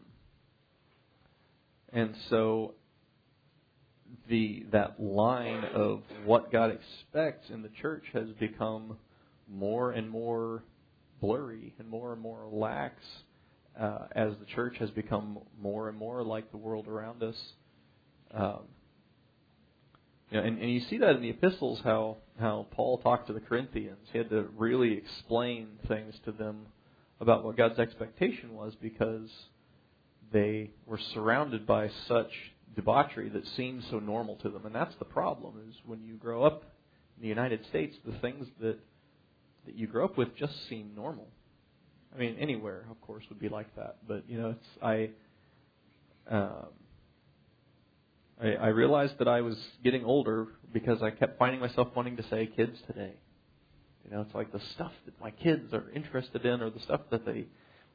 and 1.92 2.14
so 2.30 2.74
the 4.28 4.66
that 4.72 5.00
line 5.00 5.64
of 5.74 6.02
what 6.24 6.52
God 6.52 6.70
expects 6.70 7.50
in 7.50 7.62
the 7.62 7.70
church 7.80 8.04
has 8.12 8.28
become 8.38 8.96
more 9.48 9.92
and 9.92 10.08
more 10.08 10.62
blurry 11.20 11.74
and 11.78 11.88
more 11.88 12.12
and 12.12 12.20
more 12.20 12.48
lax 12.50 13.02
uh, 13.78 14.06
as 14.12 14.32
the 14.40 14.46
church 14.54 14.76
has 14.78 14.90
become 14.90 15.38
more 15.60 15.88
and 15.88 15.96
more 15.96 16.22
like 16.22 16.50
the 16.50 16.56
world 16.56 16.86
around 16.86 17.22
us. 17.22 17.36
Um, 18.34 18.60
you 20.30 20.38
know, 20.38 20.46
and, 20.46 20.58
and 20.58 20.70
you 20.70 20.80
see 20.90 20.98
that 20.98 21.16
in 21.16 21.22
the 21.22 21.30
epistles 21.30 21.80
how 21.82 22.18
how 22.38 22.66
Paul 22.72 22.98
talked 22.98 23.28
to 23.28 23.32
the 23.32 23.40
Corinthians. 23.40 23.98
He 24.12 24.18
had 24.18 24.30
to 24.30 24.48
really 24.56 24.92
explain 24.92 25.68
things 25.88 26.14
to 26.24 26.32
them 26.32 26.66
about 27.20 27.44
what 27.44 27.56
God's 27.56 27.78
expectation 27.78 28.54
was 28.54 28.74
because 28.80 29.28
they 30.32 30.70
were 30.86 31.00
surrounded 31.14 31.66
by 31.66 31.90
such 32.06 32.30
debauchery 32.78 33.28
that 33.28 33.44
seems 33.56 33.84
so 33.90 33.98
normal 33.98 34.36
to 34.36 34.48
them. 34.48 34.64
And 34.64 34.72
that's 34.72 34.94
the 35.00 35.04
problem 35.04 35.54
is 35.68 35.74
when 35.84 36.00
you 36.04 36.14
grow 36.14 36.44
up 36.44 36.62
in 37.16 37.22
the 37.22 37.28
United 37.28 37.66
States, 37.66 37.96
the 38.06 38.16
things 38.20 38.46
that 38.60 38.78
that 39.66 39.74
you 39.74 39.88
grow 39.88 40.04
up 40.04 40.16
with 40.16 40.34
just 40.36 40.54
seem 40.68 40.92
normal. 40.94 41.26
I 42.14 42.18
mean, 42.18 42.36
anywhere, 42.38 42.86
of 42.88 43.00
course, 43.00 43.24
would 43.30 43.40
be 43.40 43.48
like 43.48 43.74
that. 43.74 43.96
But 44.06 44.24
you 44.28 44.40
know, 44.40 44.50
it's 44.50 44.66
I. 44.80 45.10
Um, 46.30 46.68
I, 48.40 48.52
I 48.52 48.66
realized 48.68 49.18
that 49.18 49.26
I 49.26 49.40
was 49.40 49.56
getting 49.82 50.04
older 50.04 50.46
because 50.72 51.02
I 51.02 51.10
kept 51.10 51.36
finding 51.36 51.60
myself 51.60 51.88
wanting 51.96 52.16
to 52.18 52.22
say 52.30 52.46
"kids 52.46 52.78
today." 52.86 53.14
You 54.04 54.12
know, 54.12 54.20
it's 54.20 54.34
like 54.34 54.52
the 54.52 54.60
stuff 54.74 54.92
that 55.06 55.20
my 55.20 55.32
kids 55.32 55.74
are 55.74 55.90
interested 55.92 56.46
in, 56.46 56.62
or 56.62 56.70
the 56.70 56.80
stuff 56.80 57.00
that 57.10 57.26
they 57.26 57.46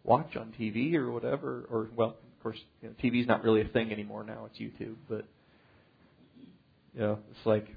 watch 0.03 0.35
on 0.35 0.53
TV 0.59 0.93
or 0.95 1.09
whatever. 1.09 1.65
Or 1.69 1.89
well, 1.95 2.17
course, 2.43 2.59
you 2.81 2.89
know, 2.89 2.95
TV's 3.01 3.27
not 3.27 3.43
really 3.43 3.61
a 3.61 3.67
thing 3.67 3.91
anymore 3.91 4.23
now. 4.23 4.47
It's 4.51 4.59
YouTube, 4.59 4.95
but 5.09 5.25
you 6.93 6.99
know, 7.01 7.19
it's 7.31 7.45
like 7.45 7.67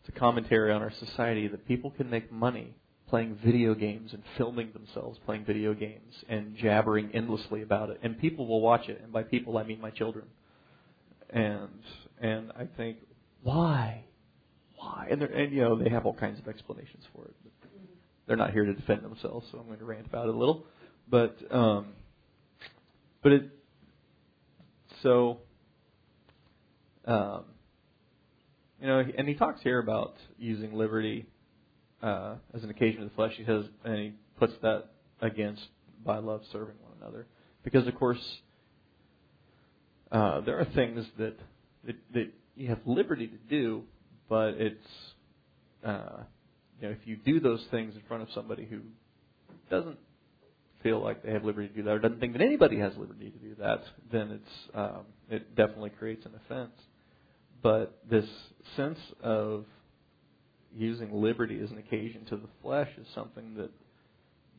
it's 0.00 0.14
a 0.14 0.18
commentary 0.18 0.72
on 0.72 0.82
our 0.82 0.92
society 0.98 1.48
that 1.48 1.66
people 1.66 1.90
can 1.90 2.10
make 2.10 2.30
money 2.30 2.74
playing 3.08 3.38
video 3.44 3.74
games 3.74 4.12
and 4.12 4.22
filming 4.36 4.72
themselves 4.72 5.18
playing 5.24 5.44
video 5.44 5.74
games 5.74 6.14
and 6.28 6.56
jabbering 6.56 7.10
endlessly 7.14 7.62
about 7.62 7.90
it, 7.90 8.00
and 8.02 8.18
people 8.18 8.46
will 8.46 8.60
watch 8.60 8.88
it. 8.88 9.00
And 9.02 9.12
by 9.12 9.22
people, 9.22 9.56
I 9.56 9.62
mean 9.62 9.80
my 9.80 9.90
children. 9.90 10.26
and 11.30 11.68
and 12.20 12.52
I 12.56 12.66
think 12.76 12.98
why, 13.42 14.04
why, 14.76 15.08
and 15.10 15.22
and 15.22 15.52
you 15.52 15.62
know 15.62 15.82
they 15.82 15.90
have 15.90 16.06
all 16.06 16.14
kinds 16.14 16.38
of 16.38 16.48
explanations 16.48 17.04
for 17.14 17.24
it. 17.24 17.34
But 17.42 17.52
they're 18.26 18.36
not 18.36 18.52
here 18.52 18.64
to 18.64 18.72
defend 18.72 19.02
themselves, 19.02 19.46
so 19.52 19.58
I'm 19.58 19.66
going 19.66 19.78
to 19.78 19.84
rant 19.84 20.06
about 20.06 20.28
it 20.28 20.34
a 20.34 20.38
little. 20.38 20.66
But 21.08 21.36
um, 21.50 21.88
but 23.24 23.32
it 23.32 23.50
so 25.02 25.38
um, 27.06 27.44
you 28.80 28.86
know, 28.86 29.02
and 29.16 29.26
he 29.26 29.34
talks 29.34 29.60
here 29.62 29.78
about 29.78 30.14
using 30.38 30.74
liberty 30.74 31.26
uh, 32.02 32.36
as 32.54 32.62
an 32.62 32.70
occasion 32.70 33.02
of 33.02 33.08
the 33.08 33.14
flesh. 33.14 33.32
He 33.36 33.44
says, 33.44 33.64
and 33.84 33.96
he 33.96 34.12
puts 34.38 34.52
that 34.62 34.90
against 35.20 35.62
by 36.04 36.18
love 36.18 36.42
serving 36.52 36.76
one 36.82 36.92
another, 37.00 37.26
because 37.62 37.86
of 37.86 37.94
course 37.94 38.20
uh, 40.12 40.40
there 40.42 40.58
are 40.58 40.66
things 40.66 41.04
that, 41.18 41.38
that 41.86 41.96
that 42.12 42.30
you 42.56 42.68
have 42.68 42.80
liberty 42.84 43.26
to 43.26 43.38
do, 43.48 43.84
but 44.28 44.54
it's 44.58 44.86
uh, 45.84 46.22
you 46.80 46.88
know 46.88 46.94
if 46.94 47.06
you 47.06 47.16
do 47.16 47.40
those 47.40 47.64
things 47.70 47.94
in 47.94 48.02
front 48.06 48.22
of 48.22 48.28
somebody 48.34 48.66
who 48.66 48.80
doesn't 49.70 49.98
feel 50.84 51.02
like 51.02 51.24
they 51.24 51.32
have 51.32 51.44
liberty 51.44 51.66
to 51.66 51.74
do 51.74 51.82
that 51.82 51.90
or 51.90 51.98
doesn't 51.98 52.20
think 52.20 52.34
that 52.34 52.42
anybody 52.42 52.78
has 52.78 52.92
liberty 52.96 53.30
to 53.30 53.38
do 53.38 53.56
that, 53.58 53.82
then 54.12 54.30
it's 54.30 54.74
um, 54.74 55.00
it 55.28 55.56
definitely 55.56 55.90
creates 55.90 56.24
an 56.26 56.32
offense. 56.44 56.78
But 57.62 57.98
this 58.08 58.26
sense 58.76 58.98
of 59.22 59.64
using 60.76 61.10
liberty 61.12 61.58
as 61.60 61.70
an 61.70 61.78
occasion 61.78 62.26
to 62.26 62.36
the 62.36 62.48
flesh 62.62 62.90
is 63.00 63.06
something 63.14 63.54
that 63.54 63.70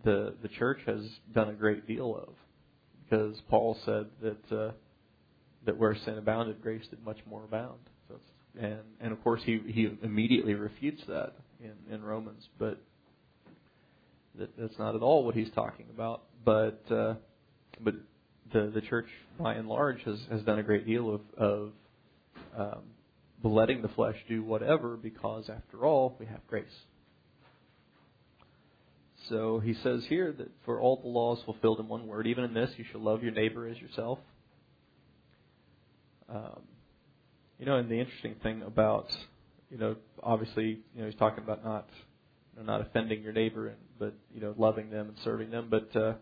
the 0.04 0.34
the 0.42 0.50
church 0.50 0.80
has 0.88 1.02
done 1.34 1.50
a 1.50 1.54
great 1.54 1.88
deal 1.88 2.16
of, 2.16 2.34
because 3.04 3.40
Paul 3.48 3.78
said 3.86 4.08
that 4.22 4.58
uh, 4.58 4.72
that 5.66 5.78
where 5.78 5.96
sin 6.06 6.18
abounded, 6.18 6.62
grace 6.62 6.86
did 6.90 7.06
much 7.06 7.20
more 7.30 7.44
abound. 7.44 7.80
So 8.10 8.16
and 8.60 8.80
and 9.00 9.14
of 9.14 9.24
course 9.24 9.42
he 9.46 9.62
he 9.68 9.96
immediately 10.02 10.56
refutes 10.56 11.04
that 11.08 11.34
in 11.62 11.94
in 11.94 12.04
Romans, 12.04 12.50
but 12.58 12.82
that 14.40 14.58
that's 14.58 14.78
not 14.80 14.96
at 14.96 15.02
all 15.02 15.24
what 15.24 15.36
he's 15.36 15.52
talking 15.52 15.88
about. 15.94 16.24
But 16.44 16.82
uh, 16.92 17.16
but 17.82 17.96
the 18.54 18.72
the 18.74 18.82
church 18.82 19.08
by 19.40 19.56
and 19.56 19.68
large 19.68 20.02
has 20.04 20.20
has 20.32 20.42
done 20.44 20.60
a 20.60 20.64
great 20.64 20.86
deal 20.86 21.14
of 21.14 21.22
of 21.38 21.72
um, 22.58 22.82
letting 23.44 23.82
the 23.82 23.88
flesh 23.90 24.16
do 24.28 24.44
whatever 24.44 24.98
because, 24.98 25.50
after 25.50 25.86
all, 25.86 26.16
we 26.20 26.26
have 26.26 26.46
grace. 26.48 26.66
So 29.30 29.60
he 29.60 29.74
says 29.74 30.06
here 30.08 30.32
that 30.38 30.52
for 30.66 30.80
all 30.80 30.98
the 30.98 31.08
laws 31.08 31.40
fulfilled 31.46 31.80
in 31.80 31.88
one 31.88 32.08
word, 32.08 32.28
even 32.28 32.44
in 32.44 32.54
this, 32.54 32.70
you 32.78 32.86
shall 32.92 33.02
love 33.02 33.24
your 33.24 33.32
neighbor 33.32 33.68
as 33.68 33.78
yourself. 33.78 34.20
Um, 36.30 36.62
you 37.60 37.66
know, 37.66 37.78
and 37.78 37.90
the 37.90 38.00
interesting 38.00 38.36
thing 38.44 38.62
about, 38.62 39.16
you 39.72 39.78
know, 39.78 39.96
obviously, 40.22 40.80
you 40.96 41.02
know, 41.02 41.06
he's 41.06 41.18
talking 41.18 41.44
about 41.44 41.64
not, 41.64 41.88
know, 42.58 42.64
not 42.64 42.82
offending 42.82 43.22
your 43.22 43.34
neighbor, 43.34 43.68
and 43.68 43.78
but 44.00 44.14
you 44.34 44.42
know, 44.42 44.54
loving 44.58 44.90
them 44.90 45.10
and 45.10 45.18
serving 45.24 45.52
them. 45.52 45.68
But 45.70 45.96
uh, 45.96 46.14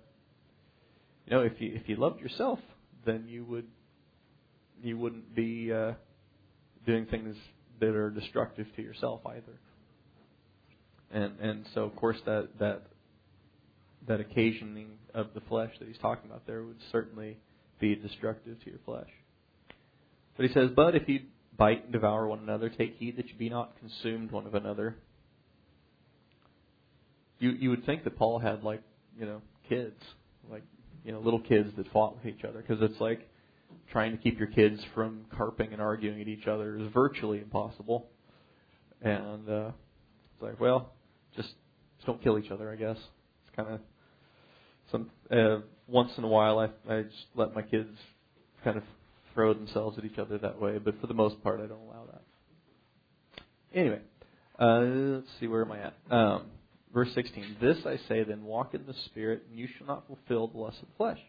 you 1.26 1.32
know, 1.32 1.42
if 1.42 1.54
you 1.60 1.72
if 1.74 1.88
you 1.88 1.96
loved 1.96 2.20
yourself, 2.20 2.60
then 3.06 3.26
you 3.28 3.46
would 3.46 3.68
you 4.82 4.98
wouldn't 4.98 5.36
be 5.36 5.72
uh, 5.72 5.94
doing 6.86 7.06
things 7.06 7.36
that 7.80 7.96
are 7.96 8.10
destructive 8.10 8.68
to 8.76 8.82
yourself 8.82 9.22
either. 9.26 9.60
And 11.12 11.40
and 11.40 11.66
so 11.74 11.84
of 11.84 11.96
course 11.96 12.18
that 12.26 12.50
that 12.60 12.84
that 14.08 14.20
occasioning 14.20 14.90
of 15.14 15.28
the 15.34 15.42
flesh 15.42 15.72
that 15.80 15.88
he's 15.88 15.98
talking 16.00 16.30
about 16.30 16.46
there 16.46 16.64
would 16.64 16.80
certainly 16.92 17.38
be 17.80 17.96
destructive 17.96 18.62
to 18.64 18.70
your 18.70 18.80
flesh. 18.86 19.10
But 20.36 20.48
he 20.48 20.54
says, 20.54 20.70
But 20.76 20.96
if 20.96 21.08
you 21.08 21.22
bite 21.58 21.84
and 21.84 21.94
devour 21.94 22.28
one 22.28 22.40
another, 22.40 22.70
take 22.70 22.96
heed 22.96 23.18
that 23.18 23.28
you 23.28 23.36
be 23.36 23.50
not 23.50 23.78
consumed 23.80 24.32
one 24.32 24.48
of 24.48 24.56
another. 24.56 24.96
You 27.44 27.52
you 27.52 27.70
would 27.72 27.86
think 27.86 28.06
that 28.06 28.16
Paul 28.18 28.40
had 28.40 28.64
like, 28.64 28.82
you 29.20 29.26
know, 29.26 29.42
kids, 29.68 30.00
like 30.50 30.64
you 31.04 31.12
know, 31.12 31.20
little 31.20 31.42
kids 31.42 31.70
that 31.76 31.92
fought 31.92 32.16
with 32.16 32.26
each 32.34 32.46
other 32.46 32.64
because 32.66 32.82
it's 32.82 33.02
like 33.02 33.28
trying 33.92 34.12
to 34.12 34.18
keep 34.18 34.40
your 34.40 34.48
kids 34.48 34.82
from 34.96 35.26
carping 35.36 35.74
and 35.74 35.82
arguing 35.82 36.22
at 36.22 36.30
each 36.30 36.48
other 36.48 36.78
is 36.78 36.90
virtually 36.94 37.40
impossible. 37.40 38.08
And 39.02 39.50
uh, 39.50 39.72
it's 40.34 40.42
like, 40.42 40.60
well, 40.62 40.94
just, 41.36 41.50
just 41.98 42.06
don't 42.06 42.24
kill 42.24 42.40
each 42.40 42.50
other, 42.50 42.72
I 42.72 42.78
guess. 42.78 42.96
It's 42.96 43.56
kind 43.58 43.68
of 43.74 43.80
some 44.90 45.10
uh, 45.30 45.66
once 45.88 46.12
in 46.18 46.24
a 46.24 46.28
while 46.30 46.60
I 46.60 46.70
I 46.90 47.02
just 47.02 47.26
let 47.36 47.54
my 47.54 47.62
kids 47.62 47.90
kind 48.64 48.78
of 48.78 48.84
throw 49.34 49.54
themselves 49.54 49.98
at 49.98 50.06
each 50.06 50.18
other 50.18 50.38
that 50.38 50.62
way, 50.62 50.78
but 50.78 51.02
for 51.02 51.08
the 51.08 51.14
most 51.14 51.44
part 51.44 51.60
I 51.60 51.66
don't 51.66 51.82
allow 51.82 52.06
that. 52.10 52.22
Anyway, 53.74 54.00
uh, 54.58 54.80
let's 54.80 55.28
see 55.42 55.48
where 55.48 55.66
am 55.66 55.74
I 55.74 55.80
at? 55.80 55.94
Um, 56.10 56.44
verse 56.94 57.14
16. 57.14 57.58
This 57.60 57.78
I 57.86 57.98
say 58.08 58.24
then, 58.24 58.44
walk 58.44 58.74
in 58.74 58.86
the 58.86 58.94
spirit, 59.06 59.44
and 59.50 59.58
you 59.58 59.68
shall 59.78 59.88
not 59.88 60.08
fulfill 60.08 60.48
the 60.48 60.58
lust 60.58 60.78
of 60.82 60.88
the 60.90 60.96
flesh. 60.98 61.20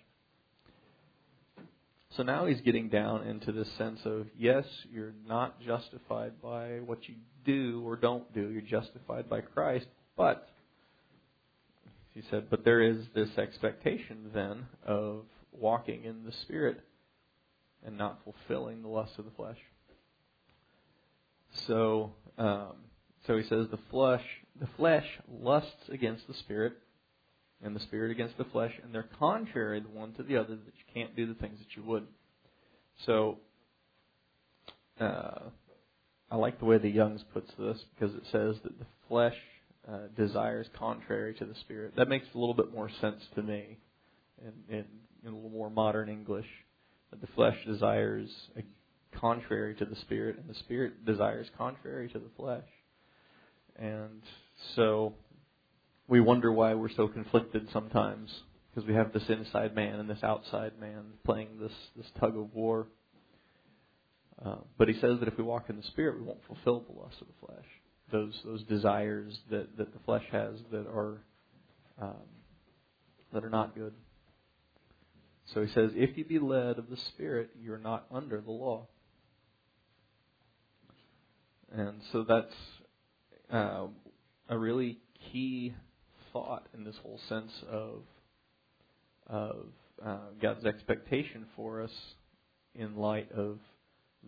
So 2.17 2.23
now 2.23 2.47
he's 2.47 2.61
getting 2.61 2.89
down 2.89 3.27
into 3.27 3.51
this 3.51 3.69
sense 3.77 4.01
of 4.05 4.29
yes, 4.39 4.65
you're 4.93 5.15
not 5.27 5.61
justified 5.61 6.41
by 6.41 6.79
what 6.85 7.09
you 7.09 7.17
do 7.45 7.83
or 7.85 7.97
don't 7.97 8.33
do. 8.33 8.51
You're 8.51 8.63
justified 8.63 9.29
by 9.29 9.41
Christ, 9.41 9.87
but 10.17 10.49
he 12.13 12.23
said, 12.31 12.49
but 12.49 12.65
there 12.65 12.81
is 12.81 12.99
this 13.15 13.37
expectation 13.37 14.31
then 14.33 14.67
of 14.87 15.25
walking 15.51 16.05
in 16.05 16.25
the 16.25 16.33
Spirit 16.43 16.81
and 17.85 17.99
not 17.99 18.21
fulfilling 18.23 18.83
the 18.83 18.89
lust 18.89 19.19
of 19.19 19.25
the 19.25 19.33
flesh. 19.33 19.59
So, 21.67 22.13
um, 22.39 22.75
so 23.27 23.37
he 23.37 23.43
says 23.43 23.67
the 23.71 23.79
flesh, 23.91 24.25
the 24.61 24.69
flesh 24.77 25.07
lusts 25.29 25.89
against 25.91 26.27
the 26.27 26.35
Spirit, 26.35 26.75
and 27.65 27.75
the 27.75 27.81
spirit 27.81 28.11
against 28.11 28.37
the 28.37 28.45
flesh, 28.45 28.73
and 28.83 28.95
they're 28.95 29.09
contrary 29.19 29.81
the 29.81 29.89
one 29.89 30.13
to 30.15 30.23
the 30.23 30.37
other 30.37 30.55
that 30.55 30.75
you 30.77 30.85
can't 30.93 31.17
do 31.17 31.27
the 31.27 31.35
things 31.35 31.59
that 31.59 31.75
you 31.77 31.83
would. 31.83 32.07
So, 33.07 33.39
uh, 35.01 35.49
I 36.31 36.37
like 36.37 36.59
the 36.59 36.67
way 36.67 36.79
the 36.79 36.89
Young's 36.89 37.23
puts 37.33 37.51
this 37.59 37.79
because 37.95 38.15
it 38.15 38.23
says 38.31 38.57
that 38.65 38.79
the 38.79 38.87
flesh 39.09 39.37
uh, 39.89 40.09
desires 40.17 40.67
contrary 40.79 41.35
to 41.35 41.45
the 41.45 41.55
spirit. 41.61 41.95
That 41.97 42.09
makes 42.09 42.27
a 42.35 42.39
little 42.39 42.55
bit 42.55 42.73
more 42.73 42.91
sense 43.01 43.23
to 43.35 43.43
me 43.43 43.79
in, 44.43 44.77
in, 44.77 44.85
in 45.25 45.33
a 45.33 45.35
little 45.35 45.51
more 45.51 45.71
modern 45.71 46.09
English. 46.09 46.47
That 47.11 47.21
the 47.21 47.29
flesh 47.35 47.57
desires 47.67 48.29
contrary 49.19 49.75
to 49.77 49.85
the 49.85 49.97
spirit, 49.97 50.37
and 50.39 50.49
the 50.49 50.59
spirit 50.59 51.05
desires 51.05 51.47
contrary 51.57 52.09
to 52.09 52.19
the 52.19 52.31
flesh. 52.37 52.65
And 53.77 54.23
so 54.77 55.15
we 56.09 56.21
wonder 56.21 56.53
why 56.53 56.75
we're 56.75 56.91
so 56.91 57.09
conflicted 57.09 57.69
sometimes 57.73 58.31
because 58.71 58.87
we 58.89 58.95
have 58.95 59.13
this 59.13 59.25
inside 59.29 59.75
man 59.75 60.01
and 60.01 60.09
this 60.09 60.23
outside 60.23 60.73
man 60.81 61.05
playing 61.25 61.49
this 61.61 61.73
this 61.97 62.07
tug 62.19 62.37
of 62.37 62.55
war. 62.55 62.87
Uh, 64.45 64.57
but 64.77 64.89
he 64.89 64.95
says 64.95 65.21
that 65.21 65.29
if 65.29 65.39
we 65.39 65.45
walk 65.45 65.71
in 65.71 65.77
the 65.77 65.83
spirit, 65.85 66.19
we 66.19 66.25
won't 66.25 66.45
fulfill 66.47 66.81
the 66.81 67.01
lust 67.01 67.17
of 67.21 67.29
the 67.29 67.47
flesh, 67.47 67.67
those 68.11 68.39
those 68.45 68.63
desires 68.65 69.39
that 69.51 69.77
that 69.77 69.93
the 69.93 70.01
flesh 70.01 70.25
has 70.33 70.57
that 70.71 70.87
are 70.89 71.21
um, 72.01 72.29
that 73.33 73.45
are 73.45 73.51
not 73.51 73.75
good. 73.75 73.93
So 75.53 75.63
he 75.63 75.73
says, 75.73 75.91
if 75.95 76.17
you 76.17 76.25
be 76.25 76.39
led 76.39 76.79
of 76.79 76.89
the 76.89 76.97
Spirit, 77.13 77.51
you're 77.61 77.79
not 77.79 78.07
under 78.11 78.41
the 78.41 78.51
law. 78.51 78.87
And 81.71 82.01
so 82.13 82.25
that's 82.27 82.55
uh, 83.51 83.87
a 84.49 84.59
really 84.59 84.99
key 85.33 85.75
thought 86.33 86.67
in 86.75 86.85
this 86.85 86.97
whole 87.03 87.21
sense 87.29 87.53
of 87.71 88.03
of 89.27 89.67
uh, 90.05 90.19
God's 90.43 90.67
expectation 90.67 91.47
for 91.57 91.83
us 91.83 91.91
in 92.75 92.97
light 92.97 93.33
of 93.33 93.59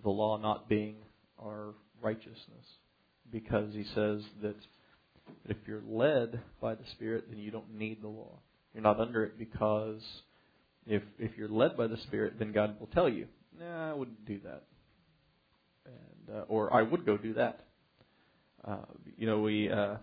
the 0.02 0.08
law 0.08 0.38
not 0.38 0.68
being 0.68 0.96
our 1.38 1.74
righteousness, 2.00 2.64
because 3.30 3.74
He 3.74 3.84
says 3.94 4.22
that 4.42 4.56
if 5.44 5.56
you're 5.66 5.82
led 5.86 6.40
by 6.60 6.74
the 6.74 6.84
Spirit, 6.92 7.24
then 7.28 7.38
you 7.38 7.50
don't 7.50 7.74
need 7.74 8.02
the 8.02 8.08
law. 8.08 8.38
You're 8.72 8.82
not 8.82 9.00
under 9.00 9.24
it 9.24 9.38
because 9.38 10.02
if 10.86 11.02
if 11.18 11.32
you're 11.36 11.48
led 11.48 11.76
by 11.76 11.88
the 11.88 11.96
Spirit, 11.98 12.38
then 12.38 12.52
God 12.52 12.78
will 12.78 12.88
tell 12.88 13.08
you, 13.08 13.26
"Nah, 13.58 13.90
I 13.90 13.94
wouldn't 13.94 14.24
do 14.24 14.38
that," 14.44 14.64
and 15.84 16.36
uh, 16.36 16.44
or 16.48 16.72
I 16.72 16.82
would 16.82 17.04
go 17.04 17.16
do 17.16 17.34
that. 17.34 17.65
Uh, 18.66 18.78
you 19.16 19.26
know, 19.26 19.40
we 19.40 19.70
uh, 19.70 19.96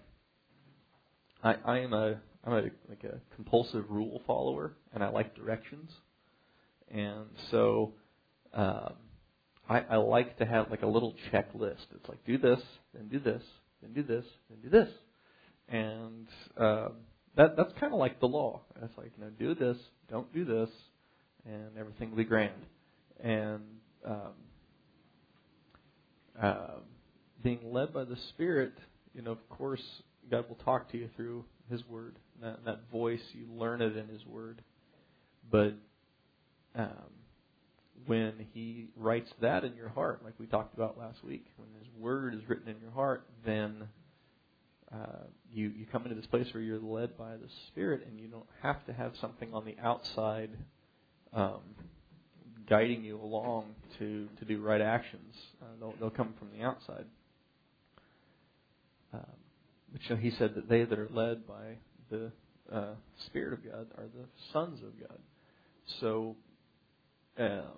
I, 1.43 1.55
I 1.65 1.79
am 1.79 1.93
a 1.93 2.19
I'm 2.45 2.53
a 2.53 2.61
like 2.89 3.03
a 3.03 3.19
compulsive 3.35 3.85
rule 3.89 4.21
follower, 4.25 4.73
and 4.93 5.03
I 5.03 5.09
like 5.09 5.35
directions, 5.35 5.91
and 6.89 7.25
so 7.51 7.93
um, 8.53 8.93
I, 9.69 9.81
I 9.81 9.95
like 9.97 10.37
to 10.37 10.45
have 10.45 10.71
like 10.71 10.81
a 10.81 10.87
little 10.87 11.13
checklist. 11.31 11.85
It's 11.93 12.07
like 12.07 12.23
do 12.25 12.37
this, 12.37 12.59
then 12.93 13.09
do 13.09 13.19
this, 13.19 13.41
then 13.81 13.93
do 13.93 14.03
this, 14.03 14.25
then 14.49 14.59
do 14.61 14.69
this, 14.69 14.89
and 15.67 16.27
um, 16.57 16.93
that 17.35 17.57
that's 17.57 17.73
kind 17.79 17.93
of 17.93 17.99
like 17.99 18.21
the 18.21 18.27
law. 18.27 18.61
It's 18.81 18.97
like 18.97 19.11
you 19.17 19.25
know 19.25 19.29
do 19.31 19.55
this, 19.55 19.77
don't 20.09 20.33
do 20.33 20.45
this, 20.45 20.69
and 21.45 21.77
everything 21.77 22.11
will 22.11 22.17
be 22.17 22.23
grand. 22.23 22.53
And 23.21 23.61
um, 24.05 24.33
being 27.43 27.59
led 27.71 27.93
by 27.93 28.05
the 28.05 28.17
Spirit, 28.29 28.73
you 29.13 29.21
know, 29.21 29.31
of 29.31 29.49
course, 29.49 29.81
God 30.31 30.47
will 30.47 30.55
talk 30.55 30.91
to 30.91 30.97
you 30.97 31.09
through 31.15 31.43
His 31.69 31.87
Word. 31.87 32.15
That, 32.41 32.65
that 32.65 32.89
voice, 32.91 33.21
you 33.33 33.45
learn 33.53 33.81
it 33.81 33.95
in 33.97 34.07
His 34.07 34.25
Word. 34.25 34.61
But 35.51 35.73
um, 36.75 37.11
when 38.05 38.47
He 38.53 38.87
writes 38.95 39.29
that 39.41 39.63
in 39.63 39.75
your 39.75 39.89
heart, 39.89 40.23
like 40.23 40.33
we 40.39 40.47
talked 40.47 40.73
about 40.73 40.97
last 40.97 41.23
week, 41.23 41.45
when 41.57 41.69
His 41.79 41.87
Word 41.99 42.33
is 42.33 42.41
written 42.47 42.69
in 42.69 42.77
your 42.81 42.91
heart, 42.91 43.25
then 43.45 43.87
uh, 44.93 45.25
you 45.51 45.69
you 45.69 45.85
come 45.91 46.03
into 46.03 46.15
this 46.15 46.27
place 46.27 46.47
where 46.53 46.63
you're 46.63 46.79
led 46.79 47.17
by 47.17 47.31
the 47.31 47.49
Spirit, 47.67 48.05
and 48.07 48.19
you 48.19 48.27
don't 48.27 48.45
have 48.61 48.85
to 48.85 48.93
have 48.93 49.13
something 49.19 49.53
on 49.53 49.65
the 49.65 49.75
outside 49.83 50.51
um, 51.33 51.61
guiding 52.69 53.03
you 53.03 53.19
along 53.19 53.65
to 53.99 54.27
to 54.39 54.45
do 54.45 54.61
right 54.61 54.81
actions. 54.81 55.35
Uh, 55.61 55.65
they'll 55.79 55.93
they'll 55.99 56.09
come 56.09 56.33
from 56.39 56.49
the 56.57 56.63
outside. 56.63 57.05
Um, 59.13 59.21
which 59.91 60.19
he 60.21 60.31
said 60.31 60.55
that 60.55 60.67
they 60.67 60.83
that 60.85 60.97
are 60.97 61.09
led 61.11 61.47
by 61.47 61.77
the 62.09 62.31
uh, 62.71 62.95
Spirit 63.27 63.53
of 63.53 63.63
God 63.63 63.87
are 63.97 64.05
the 64.05 64.25
sons 64.51 64.79
of 64.81 64.99
God. 64.99 65.19
So, 65.99 66.35
um, 67.37 67.77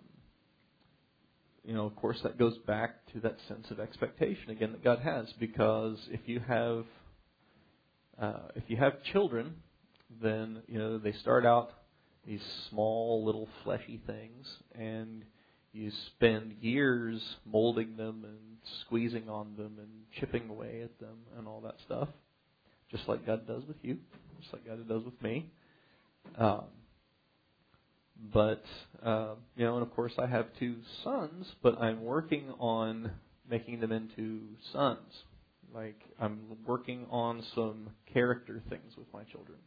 you 1.66 1.74
know, 1.74 1.86
of 1.86 1.96
course, 1.98 2.18
that 2.24 2.38
goes 2.38 2.58
back 2.60 3.06
to 3.14 3.20
that 3.22 3.38
sense 3.50 3.70
of 3.70 3.80
expectation 3.82 4.50
again 4.50 4.72
that 4.72 4.84
God 4.84 5.00
has, 5.00 5.26
because 5.40 5.98
if 6.10 6.22
you 6.26 6.40
have 6.40 6.86
uh, 8.22 8.48
if 8.56 8.64
you 8.68 8.78
have 8.78 9.04
children, 9.12 9.56
then 10.22 10.62
you 10.68 10.80
know 10.80 10.98
they 10.98 11.12
start 11.14 11.46
out 11.46 11.72
these 12.26 12.42
small 12.70 13.26
little 13.26 13.50
fleshy 13.64 14.00
things, 14.08 14.48
and 14.74 15.24
you 15.76 15.92
spend 16.16 16.54
years 16.62 17.22
molding 17.46 17.98
them 17.98 18.24
and 18.24 18.58
squeezing 18.82 19.30
on 19.30 19.56
them 19.58 19.74
and 19.78 19.90
chipping 20.20 20.50
away 20.50 20.82
at 20.82 20.98
them 21.00 21.18
and 21.38 21.48
all 21.48 21.60
that 21.62 21.76
stuff, 21.86 22.08
just 22.90 23.08
like 23.08 23.26
God 23.26 23.46
does 23.46 23.64
with 23.68 23.78
you, 23.82 23.98
just 24.40 24.54
like 24.54 24.66
God 24.66 24.88
does 24.88 25.04
with 25.04 25.22
me. 25.22 25.52
Um, 26.38 26.64
but 28.34 28.64
uh, 29.04 29.36
you 29.58 29.66
know, 29.66 29.76
and 29.76 29.84
of 29.86 29.94
course, 29.94 30.14
I 30.18 30.28
have 30.28 30.48
two 30.58 30.78
sons, 31.04 31.46
but 31.62 31.80
I'm 31.82 32.04
working 32.04 32.54
on 32.58 33.12
making 33.50 33.82
them 33.82 33.92
into 33.92 34.42
sons. 34.72 35.12
Like 35.74 36.00
I'm 36.20 36.40
working 36.66 37.06
on 37.12 37.44
some 37.54 37.90
character 38.14 38.64
things 38.70 38.94
with 38.98 39.08
my 39.14 39.24
children, 39.24 39.58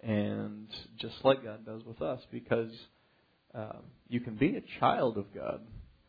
and 0.00 0.68
just 0.98 1.16
like 1.24 1.42
God 1.42 1.66
does 1.66 1.82
with 1.84 2.00
us, 2.00 2.20
because 2.30 2.70
um, 3.54 3.82
you 4.08 4.20
can 4.20 4.36
be 4.36 4.56
a 4.56 4.80
child 4.80 5.16
of 5.16 5.32
God 5.34 5.60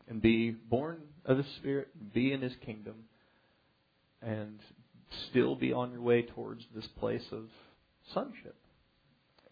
and 0.08 0.22
be 0.22 0.52
born 0.52 1.00
of 1.26 1.38
the 1.38 1.46
Spirit, 1.58 1.90
be 2.14 2.32
in 2.32 2.42
His 2.42 2.54
kingdom, 2.66 2.96
and 4.22 4.60
still 5.30 5.56
be 5.56 5.74
on 5.74 5.92
your 5.92 6.02
way 6.02 6.24
towards 6.24 6.64
this 6.74 6.88
place 7.00 7.26
of 7.32 7.46
sonship. 8.14 8.56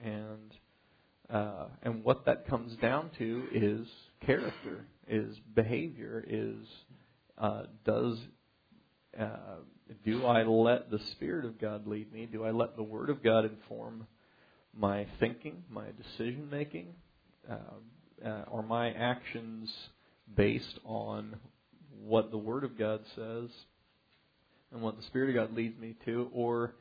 And 0.03 0.53
uh, 1.29 1.67
and 1.81 2.03
what 2.03 2.25
that 2.25 2.47
comes 2.47 2.75
down 2.77 3.09
to 3.17 3.47
is 3.53 3.87
character, 4.25 4.85
is 5.07 5.35
behavior, 5.55 6.23
is 6.27 6.67
uh, 7.37 7.63
does 7.85 8.17
uh, 9.19 9.57
do 10.05 10.25
I 10.25 10.43
let 10.43 10.89
the 10.89 10.99
Spirit 11.11 11.45
of 11.45 11.59
God 11.59 11.87
lead 11.87 12.11
me? 12.11 12.25
Do 12.25 12.43
I 12.43 12.51
let 12.51 12.75
the 12.75 12.83
Word 12.83 13.09
of 13.09 13.23
God 13.23 13.45
inform 13.45 14.07
my 14.75 15.07
thinking, 15.19 15.63
my 15.69 15.85
decision 15.91 16.49
making? 16.51 16.87
Uh, 17.49 18.25
uh, 18.25 18.45
are 18.51 18.63
my 18.63 18.91
actions 18.91 19.71
based 20.35 20.79
on 20.85 21.35
what 22.03 22.31
the 22.31 22.37
Word 22.37 22.63
of 22.63 22.77
God 22.77 23.01
says 23.15 23.49
and 24.71 24.81
what 24.81 24.97
the 24.97 25.03
Spirit 25.03 25.29
of 25.29 25.35
God 25.35 25.55
leads 25.55 25.77
me 25.79 25.95
to, 26.05 26.29
or 26.33 26.73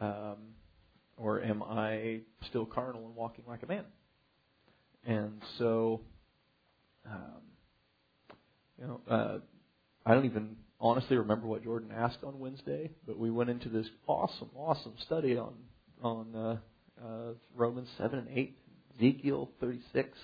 um, 0.00 0.36
or 1.16 1.42
am 1.42 1.62
I 1.62 2.20
still 2.48 2.64
carnal 2.64 3.06
and 3.06 3.16
walking 3.16 3.44
like 3.48 3.62
a 3.62 3.66
man? 3.66 3.84
And 5.04 5.42
so, 5.58 6.00
um, 7.06 7.42
you 8.80 8.86
know, 8.86 9.00
uh, 9.10 9.38
I 10.06 10.14
don't 10.14 10.24
even 10.24 10.56
honestly 10.80 11.16
remember 11.16 11.46
what 11.46 11.64
Jordan 11.64 11.90
asked 11.94 12.18
on 12.24 12.38
Wednesday, 12.38 12.90
but 13.06 13.18
we 13.18 13.30
went 13.30 13.50
into 13.50 13.68
this 13.68 13.86
awesome, 14.06 14.50
awesome 14.56 14.94
study 15.04 15.36
on 15.36 15.54
on 16.02 16.34
uh, 16.34 16.56
uh, 17.04 17.32
Romans 17.56 17.88
seven 17.98 18.20
and 18.20 18.28
eight, 18.32 18.56
Ezekiel 18.98 19.48
thirty 19.60 19.80
six, 19.92 20.18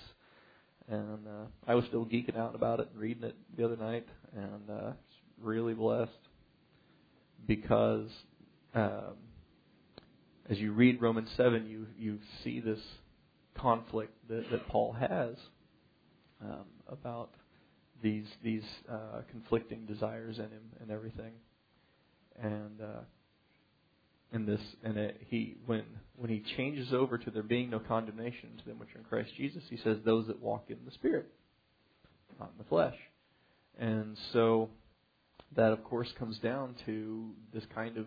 and 0.87 1.27
uh, 1.27 1.45
I 1.67 1.75
was 1.75 1.85
still 1.85 2.05
geeking 2.05 2.37
out 2.37 2.55
about 2.55 2.79
it 2.79 2.89
and 2.91 3.01
reading 3.01 3.23
it 3.23 3.35
the 3.57 3.65
other 3.65 3.77
night, 3.77 4.07
and 4.35 4.69
uh, 4.69 4.91
really 5.41 5.73
blessed 5.73 6.11
because 7.47 8.09
um, 8.73 9.15
as 10.49 10.57
you 10.57 10.73
read 10.73 11.01
Romans 11.01 11.29
seven, 11.37 11.65
you 11.67 11.87
you 11.97 12.19
see 12.43 12.59
this 12.59 12.79
conflict 13.57 14.13
that, 14.27 14.49
that 14.51 14.67
Paul 14.67 14.93
has 14.93 15.35
um, 16.43 16.65
about 16.87 17.31
these 18.03 18.27
these 18.43 18.63
uh, 18.91 19.21
conflicting 19.31 19.85
desires 19.85 20.37
in 20.37 20.45
him 20.45 20.63
and 20.81 20.91
everything, 20.91 21.31
and 22.41 22.81
uh, 22.81 23.01
and 24.35 24.47
this 24.47 24.59
and 24.83 25.13
he 25.29 25.55
when 25.65 25.83
when 26.17 26.29
he 26.29 26.43
changes 26.57 26.93
over 26.93 27.17
to 27.17 27.31
there 27.31 27.41
being 27.41 27.69
no 27.69 27.79
condemnation 27.79 28.49
to 28.57 28.65
them 28.65 28.79
which 28.79 28.89
are 28.93 28.99
in 28.99 29.05
Christ 29.05 29.31
Jesus, 29.37 29.63
he 29.69 29.77
says 29.77 29.97
those 30.05 30.27
that 30.27 30.41
walk 30.41 30.65
in 30.69 30.77
the 30.85 30.91
Spirit, 30.91 31.27
not 32.39 32.51
in 32.51 32.57
the 32.57 32.69
flesh, 32.69 32.95
and 33.79 34.17
so 34.33 34.69
that 35.55 35.71
of 35.71 35.83
course 35.85 36.09
comes 36.19 36.37
down 36.39 36.75
to 36.85 37.31
this 37.53 37.63
kind 37.73 37.97
of 37.97 38.05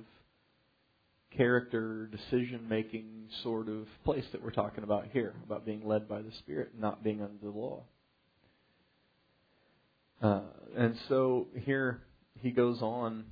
character 1.36 2.06
decision 2.06 2.68
making 2.68 3.04
sort 3.42 3.68
of 3.68 3.86
place 4.04 4.24
that 4.32 4.42
we're 4.42 4.50
talking 4.50 4.84
about 4.84 5.06
here 5.12 5.34
about 5.44 5.64
being 5.64 5.86
led 5.86 6.08
by 6.08 6.20
the 6.22 6.32
spirit 6.38 6.70
and 6.72 6.80
not 6.80 7.02
being 7.02 7.22
under 7.22 7.38
the 7.42 7.50
law. 7.50 7.82
Uh, 10.22 10.40
and 10.76 10.96
so 11.08 11.46
here 11.54 12.00
he 12.40 12.50
goes 12.50 12.80
on 12.82 13.24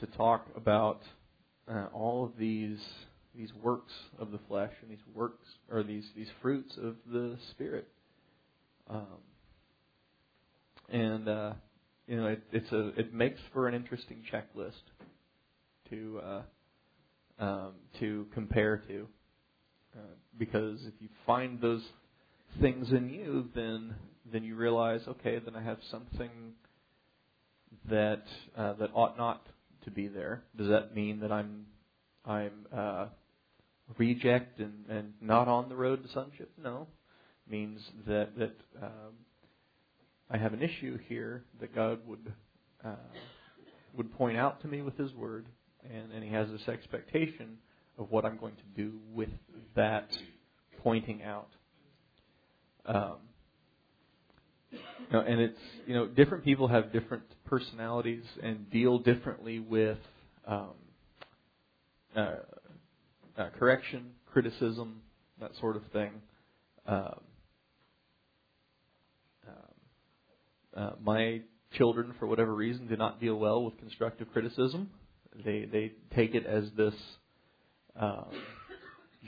to 0.00 0.06
talk 0.06 0.46
about 0.54 1.00
uh, 1.70 1.86
all 1.92 2.24
of 2.24 2.32
these 2.38 2.80
these 3.34 3.52
works 3.62 3.92
of 4.18 4.32
the 4.32 4.38
flesh 4.48 4.72
and 4.82 4.90
these 4.90 5.04
works 5.14 5.46
or 5.70 5.82
these 5.82 6.04
these 6.16 6.30
fruits 6.42 6.76
of 6.82 6.96
the 7.10 7.36
spirit. 7.50 7.88
Um, 8.88 9.06
and 10.88 11.28
uh, 11.28 11.52
you 12.06 12.16
know, 12.16 12.28
it, 12.28 12.42
it's 12.52 12.72
a 12.72 12.88
it 12.98 13.12
makes 13.12 13.40
for 13.52 13.68
an 13.68 13.74
interesting 13.74 14.22
checklist 14.32 14.72
to 15.90 16.20
uh, 16.24 16.42
um, 17.38 17.72
to 18.00 18.26
compare 18.34 18.78
to, 18.88 19.06
uh, 19.94 20.00
because 20.38 20.80
if 20.86 20.94
you 21.00 21.08
find 21.26 21.60
those 21.60 21.84
things 22.60 22.90
in 22.90 23.10
you, 23.10 23.48
then 23.54 23.94
then 24.32 24.42
you 24.42 24.56
realize, 24.56 25.00
okay, 25.06 25.38
then 25.38 25.54
I 25.54 25.62
have 25.62 25.78
something 25.90 26.30
that 27.90 28.24
uh, 28.56 28.72
that 28.74 28.90
ought 28.94 29.16
not 29.16 29.46
to 29.84 29.90
be 29.90 30.08
there. 30.08 30.42
Does 30.56 30.68
that 30.68 30.94
mean 30.94 31.20
that 31.20 31.32
I'm 31.32 31.66
I'm 32.24 32.66
uh, 32.74 33.06
reject 33.96 34.58
and, 34.58 34.84
and 34.88 35.12
not 35.20 35.48
on 35.48 35.68
the 35.68 35.76
road 35.76 36.02
to 36.02 36.12
sonship? 36.12 36.50
No, 36.62 36.86
it 37.46 37.52
means 37.52 37.80
that 38.06 38.38
that 38.38 38.56
um, 38.82 39.14
I 40.30 40.36
have 40.36 40.52
an 40.52 40.62
issue 40.62 40.98
here 41.08 41.44
that 41.60 41.74
God 41.74 42.00
would 42.06 42.32
uh, 42.84 42.90
would 43.96 44.12
point 44.14 44.36
out 44.36 44.60
to 44.62 44.68
me 44.68 44.82
with 44.82 44.96
His 44.96 45.12
Word, 45.14 45.46
and, 45.88 46.12
and 46.12 46.22
He 46.22 46.30
has 46.30 46.48
this 46.48 46.68
expectation 46.68 47.58
of 47.98 48.10
what 48.10 48.24
I'm 48.24 48.38
going 48.38 48.56
to 48.56 48.82
do 48.82 48.98
with 49.12 49.30
that 49.74 50.10
pointing 50.82 51.22
out. 51.22 51.48
Um, 52.86 53.16
you 55.10 55.16
know, 55.16 55.24
and 55.24 55.40
it's 55.40 55.58
you 55.86 55.94
know 55.94 56.06
different 56.06 56.44
people 56.44 56.68
have 56.68 56.92
different 56.92 57.24
personalities 57.46 58.24
and 58.42 58.70
deal 58.70 58.98
differently 58.98 59.58
with 59.58 59.98
um, 60.46 60.70
uh, 62.16 62.34
uh, 63.36 63.48
correction, 63.58 64.10
criticism, 64.32 65.00
that 65.40 65.52
sort 65.60 65.76
of 65.76 65.82
thing. 65.92 66.10
Um, 66.86 67.20
um, 69.46 69.54
uh, 70.76 70.90
my 71.02 71.40
children, 71.72 72.14
for 72.18 72.26
whatever 72.26 72.54
reason, 72.54 72.86
do 72.88 72.96
not 72.96 73.20
deal 73.20 73.36
well 73.36 73.64
with 73.64 73.78
constructive 73.78 74.30
criticism. 74.32 74.90
They 75.44 75.64
they 75.64 75.92
take 76.14 76.34
it 76.34 76.44
as 76.46 76.64
this 76.76 76.94
um, 77.98 78.26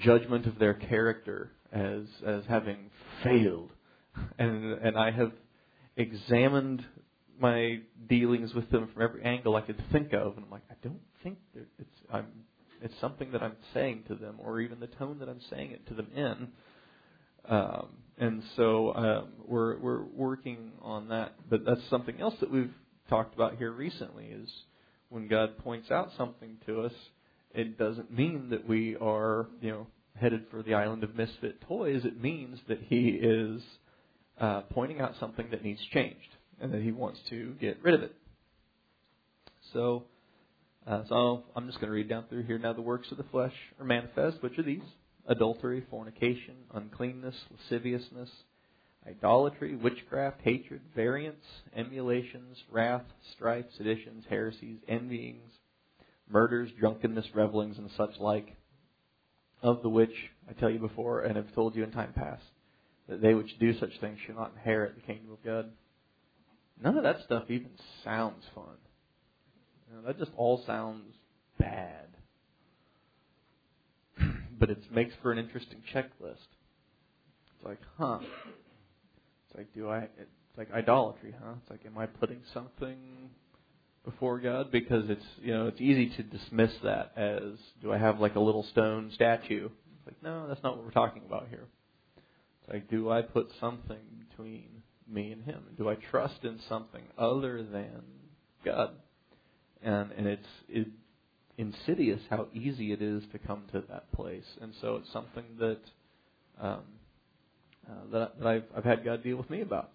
judgment 0.02 0.46
of 0.46 0.58
their 0.58 0.74
character 0.74 1.50
as 1.72 2.02
as 2.26 2.42
having 2.48 2.90
failed 3.24 3.70
and 4.38 4.74
and 4.74 4.96
I 4.96 5.10
have 5.10 5.32
examined 5.96 6.84
my 7.38 7.80
dealings 8.08 8.54
with 8.54 8.70
them 8.70 8.88
from 8.92 9.02
every 9.02 9.22
angle 9.22 9.56
I 9.56 9.62
could 9.62 9.82
think 9.92 10.12
of, 10.12 10.36
and 10.36 10.44
I'm 10.44 10.50
like, 10.50 10.62
I 10.70 10.74
don't 10.82 11.00
think 11.22 11.38
that 11.54 11.66
it's 11.78 11.96
I'm 12.12 12.26
it's 12.82 12.94
something 13.00 13.32
that 13.32 13.42
I'm 13.42 13.56
saying 13.74 14.04
to 14.08 14.14
them, 14.14 14.36
or 14.38 14.60
even 14.60 14.80
the 14.80 14.86
tone 14.86 15.18
that 15.18 15.28
I'm 15.28 15.40
saying 15.50 15.72
it 15.72 15.86
to 15.88 15.94
them 15.94 16.08
in. 16.14 16.48
Um, 17.48 17.88
and 18.18 18.42
so 18.56 18.94
um, 18.94 19.28
we're 19.46 19.78
we're 19.78 20.02
working 20.02 20.72
on 20.82 21.08
that, 21.08 21.34
but 21.48 21.64
that's 21.64 21.80
something 21.88 22.20
else 22.20 22.34
that 22.40 22.50
we've 22.50 22.72
talked 23.08 23.34
about 23.34 23.56
here 23.56 23.72
recently 23.72 24.26
is 24.26 24.48
when 25.08 25.26
God 25.26 25.58
points 25.58 25.90
out 25.90 26.10
something 26.16 26.56
to 26.66 26.82
us, 26.82 26.92
it 27.52 27.78
doesn't 27.78 28.16
mean 28.16 28.50
that 28.50 28.66
we 28.68 28.96
are, 28.96 29.48
you 29.60 29.70
know, 29.70 29.86
headed 30.14 30.46
for 30.50 30.62
the 30.62 30.74
island 30.74 31.02
of 31.02 31.16
misfit 31.16 31.60
toys. 31.62 32.04
It 32.04 32.20
means 32.20 32.58
that 32.68 32.80
He 32.82 33.08
is 33.08 33.62
uh, 34.40 34.62
pointing 34.70 35.00
out 35.00 35.14
something 35.20 35.48
that 35.50 35.62
needs 35.62 35.80
changed 35.92 36.36
and 36.60 36.72
that 36.72 36.82
He 36.82 36.92
wants 36.92 37.20
to 37.30 37.54
get 37.60 37.82
rid 37.82 37.94
of 37.94 38.02
it. 38.02 38.14
So, 39.72 40.04
uh, 40.86 41.02
so 41.08 41.44
I'm 41.54 41.66
just 41.66 41.78
going 41.78 41.88
to 41.88 41.94
read 41.94 42.08
down 42.08 42.24
through 42.28 42.44
here. 42.44 42.58
Now, 42.58 42.72
the 42.72 42.82
works 42.82 43.10
of 43.10 43.18
the 43.18 43.24
flesh 43.24 43.52
are 43.78 43.84
manifest, 43.84 44.42
which 44.42 44.58
are 44.58 44.62
these 44.62 44.82
adultery, 45.26 45.84
fornication, 45.90 46.56
uncleanness, 46.74 47.36
lasciviousness, 47.50 48.30
idolatry, 49.06 49.76
witchcraft, 49.76 50.40
hatred, 50.42 50.80
variance, 50.94 51.44
emulations, 51.76 52.56
wrath, 52.70 53.04
strife, 53.34 53.66
seditions, 53.76 54.24
heresies, 54.28 54.78
envyings, 54.88 55.50
murders, 56.28 56.70
drunkenness, 56.78 57.26
revelings, 57.34 57.78
and 57.78 57.90
such 57.96 58.18
like, 58.18 58.56
of 59.62 59.82
the 59.82 59.88
which 59.88 60.14
I 60.48 60.52
tell 60.54 60.70
you 60.70 60.78
before 60.78 61.20
and 61.22 61.36
have 61.36 61.54
told 61.54 61.76
you 61.76 61.84
in 61.84 61.90
time 61.90 62.12
past, 62.14 62.42
that 63.10 63.20
they 63.20 63.34
which 63.34 63.58
do 63.58 63.78
such 63.78 63.90
things 64.00 64.18
shall 64.24 64.36
not 64.36 64.52
inherit 64.56 64.94
the 64.94 65.02
kingdom 65.02 65.32
of 65.32 65.44
God. 65.44 65.70
None 66.82 66.96
of 66.96 67.02
that 67.02 67.18
stuff 67.24 67.44
even 67.48 67.70
sounds 68.04 68.44
fun. 68.54 68.64
You 69.88 69.96
know, 69.96 70.06
that 70.06 70.18
just 70.18 70.30
all 70.36 70.62
sounds 70.66 71.14
bad. 71.58 72.06
but 74.58 74.70
it 74.70 74.78
makes 74.92 75.12
for 75.20 75.32
an 75.32 75.38
interesting 75.38 75.82
checklist. 75.92 76.48
It's 77.56 77.64
like, 77.64 77.80
huh. 77.98 78.20
It's 78.22 79.56
like, 79.56 79.74
do 79.74 79.88
I? 79.88 80.08
It's 80.18 80.56
like 80.56 80.72
idolatry, 80.72 81.34
huh? 81.42 81.54
It's 81.60 81.70
like, 81.70 81.84
am 81.84 81.98
I 81.98 82.06
putting 82.06 82.40
something 82.54 82.96
before 84.04 84.38
God? 84.38 84.70
Because 84.70 85.10
it's 85.10 85.24
you 85.42 85.52
know 85.52 85.66
it's 85.66 85.80
easy 85.80 86.10
to 86.16 86.22
dismiss 86.22 86.70
that 86.84 87.12
as, 87.16 87.58
do 87.82 87.92
I 87.92 87.98
have 87.98 88.20
like 88.20 88.36
a 88.36 88.40
little 88.40 88.62
stone 88.62 89.10
statue? 89.14 89.66
It's 89.66 90.06
like, 90.06 90.22
no, 90.22 90.46
that's 90.48 90.62
not 90.62 90.76
what 90.76 90.84
we're 90.84 90.92
talking 90.92 91.22
about 91.26 91.48
here. 91.50 91.66
Like, 92.70 92.88
do 92.88 93.10
I 93.10 93.22
put 93.22 93.48
something 93.58 93.98
between 94.28 94.68
me 95.08 95.32
and 95.32 95.42
Him? 95.42 95.62
Do 95.76 95.88
I 95.88 95.96
trust 95.96 96.44
in 96.44 96.60
something 96.68 97.02
other 97.18 97.62
than 97.62 98.02
God? 98.64 98.90
And 99.82 100.12
and 100.12 100.26
it's 100.26 100.46
it, 100.68 100.88
insidious 101.58 102.20
how 102.30 102.46
easy 102.52 102.92
it 102.92 103.02
is 103.02 103.22
to 103.32 103.38
come 103.38 103.64
to 103.72 103.82
that 103.88 104.12
place, 104.12 104.44
and 104.60 104.72
so 104.80 104.96
it's 104.96 105.12
something 105.12 105.44
that. 105.58 105.80
Um, 106.60 106.82
uh, 107.88 107.94
that, 108.12 108.38
that 108.38 108.46
I've, 108.46 108.64
I've 108.76 108.84
had 108.84 109.04
God 109.04 109.22
deal 109.22 109.36
with 109.36 109.50
me 109.50 109.62
about. 109.62 109.90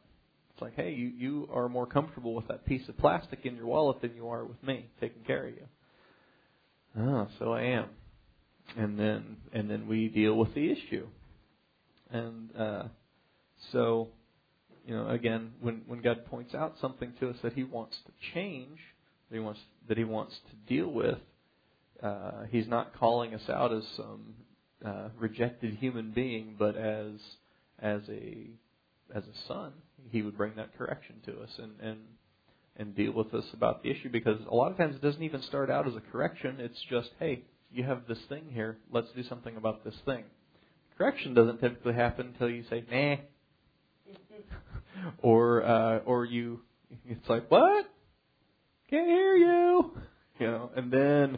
It's 0.53 0.61
like, 0.61 0.75
hey, 0.75 0.91
you, 0.91 1.11
you 1.17 1.49
are 1.53 1.67
more 1.69 1.85
comfortable 1.85 2.33
with 2.33 2.47
that 2.47 2.65
piece 2.65 2.87
of 2.87 2.97
plastic 2.97 3.45
in 3.45 3.55
your 3.55 3.65
wallet 3.65 4.01
than 4.01 4.15
you 4.15 4.29
are 4.29 4.43
with 4.45 4.61
me 4.63 4.85
taking 4.99 5.23
care 5.23 5.47
of 5.47 5.53
you. 5.53 5.67
Ah, 6.97 7.27
so 7.39 7.51
I 7.51 7.63
am. 7.63 7.89
And 8.77 8.97
then 8.97 9.37
and 9.53 9.69
then 9.69 9.87
we 9.87 10.07
deal 10.07 10.35
with 10.35 10.55
the 10.55 10.71
issue. 10.71 11.07
And 12.11 12.55
uh, 12.55 12.83
so, 13.71 14.09
you 14.85 14.95
know, 14.95 15.09
again, 15.09 15.53
when 15.61 15.81
when 15.87 16.01
God 16.01 16.25
points 16.25 16.53
out 16.53 16.75
something 16.79 17.13
to 17.19 17.29
us 17.29 17.37
that 17.43 17.53
He 17.53 17.63
wants 17.63 17.97
to 18.05 18.11
change, 18.33 18.79
that 19.29 19.35
He 19.35 19.41
wants 19.41 19.59
that 19.87 19.97
He 19.97 20.03
wants 20.03 20.35
to 20.49 20.73
deal 20.73 20.87
with, 20.87 21.19
uh, 22.01 22.43
He's 22.49 22.67
not 22.67 22.97
calling 22.99 23.33
us 23.33 23.49
out 23.49 23.73
as 23.73 23.83
some 23.95 24.35
uh, 24.85 25.09
rejected 25.17 25.75
human 25.75 26.11
being, 26.11 26.55
but 26.57 26.75
as 26.77 27.13
as 27.79 28.01
a 28.09 28.49
as 29.13 29.23
a 29.23 29.47
son, 29.47 29.73
he 30.11 30.21
would 30.21 30.37
bring 30.37 30.55
that 30.55 30.77
correction 30.77 31.15
to 31.25 31.41
us 31.41 31.49
and 31.57 31.73
and 31.81 31.99
and 32.77 32.95
deal 32.95 33.13
with 33.13 33.33
us 33.33 33.45
about 33.53 33.83
the 33.83 33.89
issue 33.89 34.09
because 34.09 34.39
a 34.49 34.53
lot 34.53 34.71
of 34.71 34.77
times 34.77 34.95
it 34.95 35.01
doesn't 35.01 35.23
even 35.23 35.41
start 35.41 35.69
out 35.69 35.87
as 35.87 35.95
a 35.95 36.01
correction. 36.11 36.57
It's 36.59 36.81
just, 36.89 37.09
hey, 37.19 37.43
you 37.71 37.83
have 37.85 38.01
this 38.07 38.19
thing 38.27 38.43
here. 38.51 38.77
Let's 38.91 39.07
do 39.15 39.23
something 39.23 39.55
about 39.55 39.85
this 39.85 39.95
thing. 40.05 40.25
Correction 40.97 41.33
doesn't 41.33 41.59
typically 41.59 41.93
happen 41.93 42.27
until 42.27 42.49
you 42.49 42.63
say, 42.69 42.83
nah, 42.89 44.13
or 45.19 45.63
uh, 45.63 45.97
or 45.99 46.25
you. 46.25 46.61
It's 47.05 47.27
like 47.27 47.51
what? 47.51 47.85
Can't 48.89 49.07
hear 49.07 49.35
you. 49.35 49.91
You 50.37 50.47
know, 50.47 50.69
and 50.75 50.91
then 50.91 51.37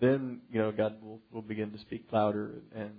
then 0.00 0.40
you 0.50 0.58
know 0.60 0.72
God 0.72 1.00
will 1.00 1.20
will 1.30 1.42
begin 1.42 1.70
to 1.70 1.78
speak 1.78 2.06
louder 2.10 2.54
and 2.74 2.90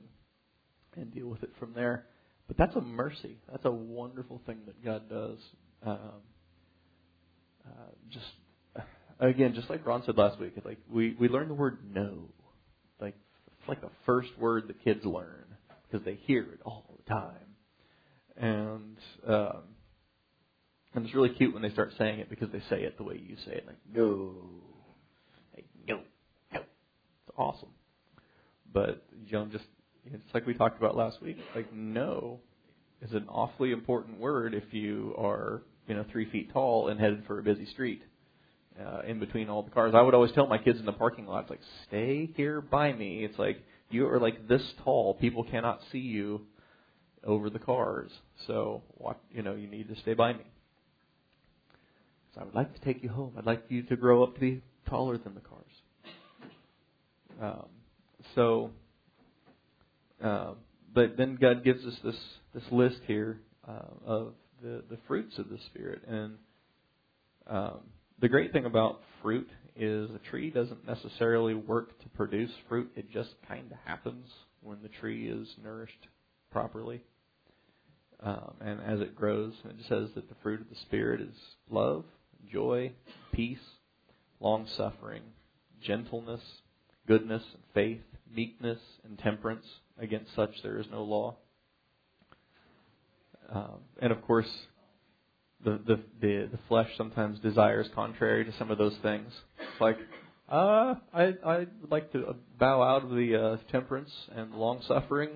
and 0.96 1.14
deal 1.14 1.28
with 1.28 1.44
it 1.44 1.50
from 1.60 1.74
there. 1.74 2.06
But 2.48 2.56
that's 2.56 2.74
a 2.78 2.82
mercy. 2.82 3.40
That's 3.52 3.66
a 3.66 3.72
wonderful 3.72 4.42
thing 4.46 4.60
that 4.68 4.82
God 4.86 5.10
does. 5.10 5.40
Um, 5.86 6.22
uh, 7.66 7.92
just 8.10 8.26
again, 9.20 9.54
just 9.54 9.70
like 9.70 9.86
Ron 9.86 10.04
said 10.06 10.18
last 10.18 10.40
week, 10.40 10.54
like 10.64 10.80
we 10.90 11.14
we 11.20 11.28
learn 11.28 11.50
the 11.50 11.54
word 11.54 11.80
no, 11.94 12.30
like 13.02 13.16
it's 13.60 13.68
like 13.68 13.82
the 13.82 13.92
first 14.06 14.30
word 14.40 14.70
that 14.70 14.82
kids 14.86 15.04
learn 15.04 15.44
because 15.94 16.06
they 16.06 16.16
hear 16.26 16.42
it 16.42 16.60
all 16.66 16.86
the 16.98 17.14
time, 17.14 17.56
and 18.36 18.98
um, 19.28 19.62
and 20.96 21.06
it's 21.06 21.14
really 21.14 21.30
cute 21.30 21.54
when 21.54 21.62
they 21.62 21.70
start 21.70 21.94
saying 22.00 22.20
it 22.20 22.30
because 22.30 22.50
they 22.52 22.62
say 22.70 22.82
it 22.82 22.98
the 22.98 23.04
way 23.04 23.22
you 23.24 23.36
say 23.46 23.52
it, 23.52 23.66
like 23.68 23.78
no, 23.94 24.34
like 25.54 25.66
no, 25.88 26.00
no. 26.52 26.60
It's 26.60 27.38
awesome. 27.38 27.70
But 28.74 29.06
Joan 29.30 29.52
just 29.52 29.66
it's 30.06 30.34
like 30.34 30.48
we 30.48 30.56
talked 30.56 30.80
about 30.80 30.98
last 30.98 31.22
week. 31.22 31.38
Like 31.56 31.72
no 31.72 32.40
is 33.04 33.12
an 33.12 33.28
awfully 33.30 33.72
important 33.72 34.20
word 34.20 34.56
if 34.56 34.74
you 34.74 35.14
are 35.18 35.62
you 35.88 35.94
know 35.94 36.06
three 36.12 36.30
feet 36.32 36.52
tall 36.54 36.88
and 36.88 37.00
headed 37.00 37.24
for 37.28 37.40
a 37.40 37.44
busy 37.44 37.68
street. 37.68 38.02
Uh, 38.84 39.02
in 39.06 39.20
between 39.20 39.50
all 39.50 39.62
the 39.62 39.70
cars, 39.70 39.94
I 39.96 40.02
would 40.02 40.16
always 40.16 40.32
tell 40.32 40.48
my 40.48 40.58
kids 40.58 40.80
in 40.80 40.88
the 40.88 40.94
parking 40.94 41.28
lot, 41.28 41.48
like, 41.48 41.60
stay 41.88 42.28
here 42.36 42.60
by 42.60 42.92
me. 42.92 43.24
It's 43.24 43.38
like 43.38 43.64
you 43.94 44.08
are 44.08 44.20
like 44.20 44.48
this 44.48 44.62
tall; 44.84 45.16
people 45.16 45.44
cannot 45.44 45.80
see 45.92 46.00
you 46.00 46.42
over 47.24 47.50
the 47.50 47.60
cars. 47.60 48.12
So, 48.48 48.84
you 49.32 49.44
know, 49.44 49.56
you 49.56 49.68
need 49.68 49.88
to 49.90 49.96
stay 50.02 50.14
by 50.14 50.34
me. 50.34 50.44
So 52.36 52.42
I 52.42 52.44
would 52.46 52.56
like 52.56 52.74
to 52.74 52.82
take 52.82 53.04
you 53.04 53.10
home. 53.10 53.34
I'd 53.38 53.46
like 53.46 53.64
you 53.70 53.84
to 53.84 53.96
grow 53.96 54.24
up 54.24 54.34
to 54.34 54.40
be 54.40 54.62
taller 54.90 55.18
than 55.18 55.36
the 55.36 55.42
cars. 55.42 55.64
Um, 57.42 57.66
so 58.36 58.72
uh, 60.24 60.54
but 60.94 61.18
then 61.18 61.38
God 61.40 61.64
gives 61.64 61.86
us 61.86 61.96
this 62.04 62.16
this 62.54 62.64
list 62.72 63.02
here 63.08 63.40
uh, 63.68 63.90
of 64.06 64.34
the 64.62 64.84
the 64.90 64.98
fruits 65.08 65.38
of 65.38 65.50
the 65.50 65.58
Spirit, 65.68 66.02
and 66.08 66.36
um, 67.48 67.80
the 68.20 68.30
great 68.30 68.54
thing 68.54 68.66
about 68.66 69.02
fruit 69.22 69.50
is 69.76 70.10
a 70.12 70.20
tree 70.30 70.50
doesn't 70.50 70.86
necessarily 70.86 71.54
work 71.54 72.00
to 72.02 72.10
produce 72.10 72.52
fruit; 72.70 72.92
it 72.96 73.12
just 73.12 73.36
kind 73.48 73.72
of 73.72 73.78
happens 73.86 74.28
when 74.62 74.82
the 74.82 74.90
tree 74.90 75.28
is 75.30 75.48
nourished 75.64 76.08
properly. 76.52 77.02
Um, 78.22 78.54
and 78.62 78.80
as 78.82 79.02
it 79.02 79.16
grows, 79.16 79.54
it 79.66 79.76
says 79.90 80.10
that 80.16 80.30
the 80.30 80.36
fruit 80.42 80.62
of 80.62 80.70
the 80.70 80.76
Spirit 80.76 81.20
is 81.20 81.36
love, 81.70 82.06
joy, 82.50 82.94
peace, 83.34 83.58
long 84.40 84.66
suffering, 84.78 85.24
gentleness, 85.82 86.42
goodness, 87.08 87.44
and 87.54 87.64
faith, 87.74 88.02
meekness, 88.34 88.80
and 89.04 89.20
temperance. 89.20 89.66
Against 90.00 90.34
such 90.36 90.62
there 90.64 90.80
is 90.80 90.88
no 90.92 91.04
law. 91.04 91.36
Um, 93.52 93.80
and 94.02 94.12
of 94.12 94.22
course, 94.22 94.50
the, 95.64 95.80
the, 95.86 96.00
the 96.22 96.50
the 96.52 96.60
flesh 96.68 96.90
sometimes 96.98 97.40
desires 97.40 97.88
contrary 97.96 98.46
to 98.46 98.54
some 98.58 98.72
of 98.72 98.78
those 98.78 98.96
things. 99.02 99.32
It's 99.60 99.82
like, 99.82 99.98
uh, 100.50 100.96
I 101.14 101.34
I 101.46 101.58
would 101.60 101.92
like 101.92 102.12
to 102.14 102.36
bow 102.60 102.82
out 102.82 103.04
of 103.04 103.10
the 103.10 103.36
uh, 103.36 103.72
temperance 103.72 104.12
and 104.36 104.54
long 104.54 104.82
suffering. 104.88 105.30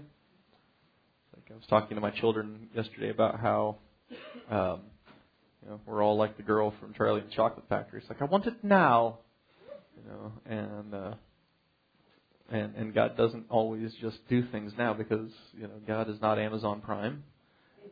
Like 1.36 1.52
I 1.52 1.56
was 1.56 1.66
talking 1.70 1.96
to 1.96 2.02
my 2.02 2.12
children 2.12 2.70
yesterday 2.76 3.10
about 3.10 3.40
how, 3.40 3.78
um, 4.50 4.82
you 5.63 5.70
know, 5.70 5.80
we're 5.86 6.04
all 6.04 6.18
like 6.18 6.38
the 6.38 6.44
girl 6.44 6.74
from 6.80 6.94
Charlie 6.94 7.22
and 7.22 7.30
the 7.30 7.36
Chocolate 7.36 7.66
Factory. 7.70 8.00
It's 8.00 8.10
like 8.10 8.22
I 8.22 8.26
want 8.26 8.46
it 8.48 8.63
now, 8.63 9.20
you 9.96 10.10
know, 10.10 10.32
and 10.46 10.94
uh, 10.94 11.13
and 12.50 12.76
and 12.76 12.94
God 12.94 13.18
doesn't 13.18 13.46
always 13.50 13.94
just 14.02 14.18
do 14.30 14.46
things 14.52 14.74
now 14.78 14.94
because 14.94 15.30
you 15.54 15.63
know 15.63 15.80
God 15.86 16.10
is 16.10 16.20
not 16.22 16.40
Amazon 16.40 16.82
Prime, 16.82 17.24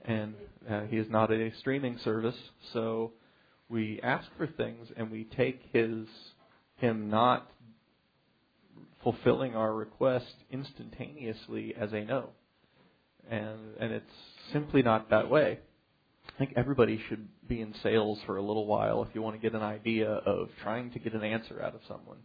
and 0.04 0.36
uh, 0.70 0.82
He 0.82 0.98
is 0.98 1.08
not 1.10 1.32
a 1.32 1.52
streaming 1.60 1.98
service. 2.04 2.36
So 2.74 3.12
we 3.70 4.00
ask 4.04 4.28
for 4.38 4.48
things, 4.48 4.88
and 4.96 5.12
we 5.12 5.24
take 5.24 5.62
His 5.72 6.08
Him 6.78 7.10
not 7.10 7.50
fulfilling 9.04 9.56
our 9.56 9.74
request 9.74 10.34
instantaneously 10.52 11.76
as 11.80 11.94
a 11.94 12.02
no, 12.02 12.30
and 13.30 13.60
and 13.80 13.94
it's 13.94 14.06
simply 14.52 14.82
not 14.82 15.10
that 15.10 15.30
way. 15.30 15.60
I 16.28 16.38
think 16.40 16.54
everybody 16.56 17.00
should 17.08 17.28
be 17.48 17.62
in 17.62 17.74
sales 17.84 18.20
for 18.26 18.38
a 18.38 18.42
little 18.42 18.66
while 18.66 19.04
if 19.04 19.10
you 19.14 19.22
want 19.22 19.36
to 19.36 19.42
get 19.42 19.56
an 19.56 19.62
idea 19.62 20.10
of 20.10 20.50
trying 20.64 20.92
to 20.92 21.00
get 21.00 21.14
an 21.14 21.24
answer 21.24 21.62
out 21.62 21.76
of 21.76 21.82
someone. 21.88 22.18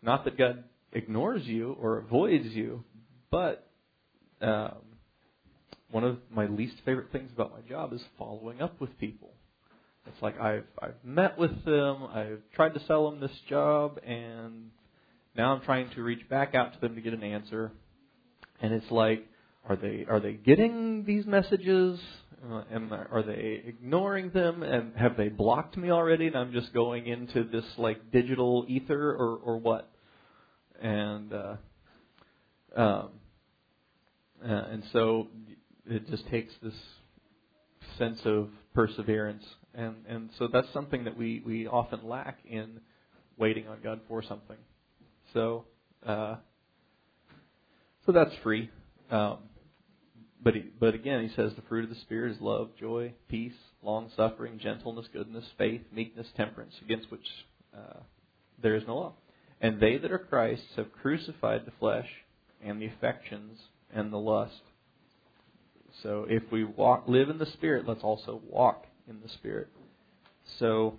Not 0.00 0.24
that 0.24 0.38
God 0.38 0.64
ignores 0.92 1.44
you 1.44 1.76
or 1.80 1.98
avoids 1.98 2.46
you, 2.46 2.84
but 3.30 3.68
um, 4.40 4.76
one 5.90 6.04
of 6.04 6.18
my 6.30 6.46
least 6.46 6.76
favorite 6.84 7.10
things 7.12 7.30
about 7.34 7.52
my 7.52 7.60
job 7.68 7.92
is 7.92 8.00
following 8.18 8.60
up 8.62 8.80
with 8.80 8.96
people. 8.98 9.30
It's 10.06 10.22
like 10.22 10.40
I've 10.40 10.64
I've 10.80 10.94
met 11.04 11.38
with 11.38 11.64
them, 11.64 12.04
I've 12.04 12.40
tried 12.54 12.74
to 12.74 12.80
sell 12.86 13.10
them 13.10 13.20
this 13.20 13.36
job, 13.48 14.00
and 14.04 14.70
now 15.36 15.54
I'm 15.54 15.60
trying 15.62 15.90
to 15.90 16.02
reach 16.02 16.28
back 16.28 16.54
out 16.54 16.72
to 16.74 16.80
them 16.80 16.94
to 16.94 17.00
get 17.00 17.12
an 17.12 17.22
answer, 17.22 17.72
and 18.60 18.72
it's 18.72 18.90
like, 18.90 19.26
are 19.68 19.76
they 19.76 20.06
are 20.08 20.20
they 20.20 20.32
getting 20.32 21.04
these 21.04 21.26
messages? 21.26 22.00
Uh, 22.50 22.62
am 22.72 22.92
are 22.92 23.22
they 23.22 23.62
ignoring 23.66 24.30
them? 24.30 24.62
And 24.62 24.96
have 24.96 25.18
they 25.18 25.28
blocked 25.28 25.76
me 25.76 25.90
already? 25.90 26.26
And 26.28 26.36
I'm 26.36 26.52
just 26.52 26.72
going 26.72 27.06
into 27.06 27.44
this 27.44 27.66
like 27.76 28.10
digital 28.10 28.64
ether, 28.68 29.10
or 29.10 29.36
or 29.36 29.58
what? 29.58 29.90
And 30.80 31.32
uh, 31.32 31.56
um, 32.74 33.08
uh, 34.42 34.48
and 34.48 34.82
so 34.92 35.28
it 35.92 36.08
just 36.08 36.28
takes 36.28 36.52
this 36.62 36.74
sense 37.98 38.20
of 38.24 38.48
perseverance, 38.74 39.44
and 39.74 39.96
and 40.08 40.30
so 40.38 40.48
that's 40.52 40.72
something 40.72 41.04
that 41.04 41.16
we 41.16 41.42
we 41.44 41.66
often 41.66 42.00
lack 42.06 42.38
in 42.48 42.80
waiting 43.36 43.68
on 43.68 43.78
God 43.82 44.00
for 44.08 44.22
something. 44.22 44.56
So 45.32 45.64
uh, 46.06 46.36
so 48.06 48.12
that's 48.12 48.34
free. 48.42 48.70
Um, 49.10 49.38
but 50.42 50.54
he, 50.54 50.64
but 50.78 50.94
again, 50.94 51.26
he 51.26 51.34
says 51.34 51.52
the 51.54 51.62
fruit 51.62 51.84
of 51.84 51.90
the 51.90 52.00
spirit 52.00 52.32
is 52.32 52.40
love, 52.40 52.70
joy, 52.78 53.12
peace, 53.28 53.52
long 53.82 54.10
suffering, 54.16 54.58
gentleness, 54.58 55.06
goodness, 55.12 55.44
faith, 55.58 55.82
meekness, 55.92 56.28
temperance, 56.36 56.74
against 56.82 57.10
which 57.10 57.26
uh, 57.76 58.00
there 58.62 58.74
is 58.74 58.84
no 58.86 58.96
law. 58.96 59.12
And 59.60 59.80
they 59.80 59.98
that 59.98 60.10
are 60.10 60.18
Christ's 60.18 60.76
have 60.76 60.92
crucified 60.92 61.66
the 61.66 61.72
flesh 61.78 62.08
and 62.64 62.80
the 62.80 62.86
affections 62.86 63.58
and 63.92 64.12
the 64.12 64.18
lust. 64.18 64.62
So 66.02 66.26
if 66.28 66.42
we 66.50 66.64
walk, 66.64 67.04
live 67.06 67.28
in 67.28 67.38
the 67.38 67.46
Spirit, 67.46 67.86
let's 67.86 68.02
also 68.02 68.40
walk 68.48 68.86
in 69.08 69.20
the 69.22 69.28
Spirit. 69.28 69.68
So 70.58 70.98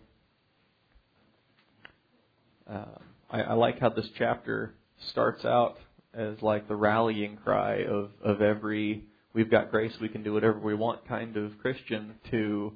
uh, 2.70 2.86
I, 3.30 3.42
I 3.42 3.54
like 3.54 3.80
how 3.80 3.90
this 3.90 4.08
chapter 4.18 4.74
starts 5.10 5.46
out 5.46 5.78
as 6.14 6.42
like 6.42 6.68
the 6.68 6.76
rallying 6.76 7.38
cry 7.38 7.84
of, 7.84 8.12
of 8.24 8.42
every 8.42 9.06
we've 9.34 9.50
got 9.50 9.72
grace, 9.72 9.94
we 10.02 10.10
can 10.10 10.24
do 10.24 10.34
whatever 10.34 10.60
we 10.60 10.76
want 10.76 11.08
kind 11.08 11.38
of 11.38 11.58
Christian 11.60 12.16
to 12.32 12.74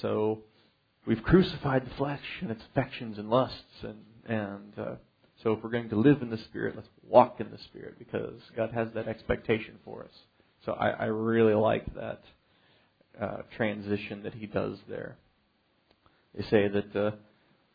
so 0.00 0.42
we've 1.06 1.22
crucified 1.22 1.84
the 1.86 1.94
flesh 1.96 2.22
and 2.40 2.50
its 2.50 2.62
affections 2.70 3.18
and 3.18 3.28
lusts 3.28 3.82
and 3.82 3.98
and 4.28 4.78
uh, 4.78 4.94
so 5.42 5.52
if 5.52 5.62
we're 5.62 5.70
going 5.70 5.88
to 5.90 5.96
live 5.96 6.22
in 6.22 6.30
the 6.30 6.38
Spirit, 6.38 6.74
let's 6.74 6.88
walk 7.06 7.40
in 7.40 7.50
the 7.50 7.58
Spirit 7.58 7.98
because 7.98 8.40
God 8.56 8.70
has 8.72 8.88
that 8.94 9.06
expectation 9.06 9.78
for 9.84 10.02
us. 10.02 10.10
So 10.66 10.72
I, 10.72 10.88
I 10.88 11.04
really 11.04 11.54
like 11.54 11.94
that 11.94 12.22
uh, 13.20 13.36
transition 13.56 14.24
that 14.24 14.34
he 14.34 14.46
does 14.46 14.78
there. 14.88 15.16
They 16.34 16.42
say 16.42 16.66
that 16.66 16.96
uh, 16.96 17.12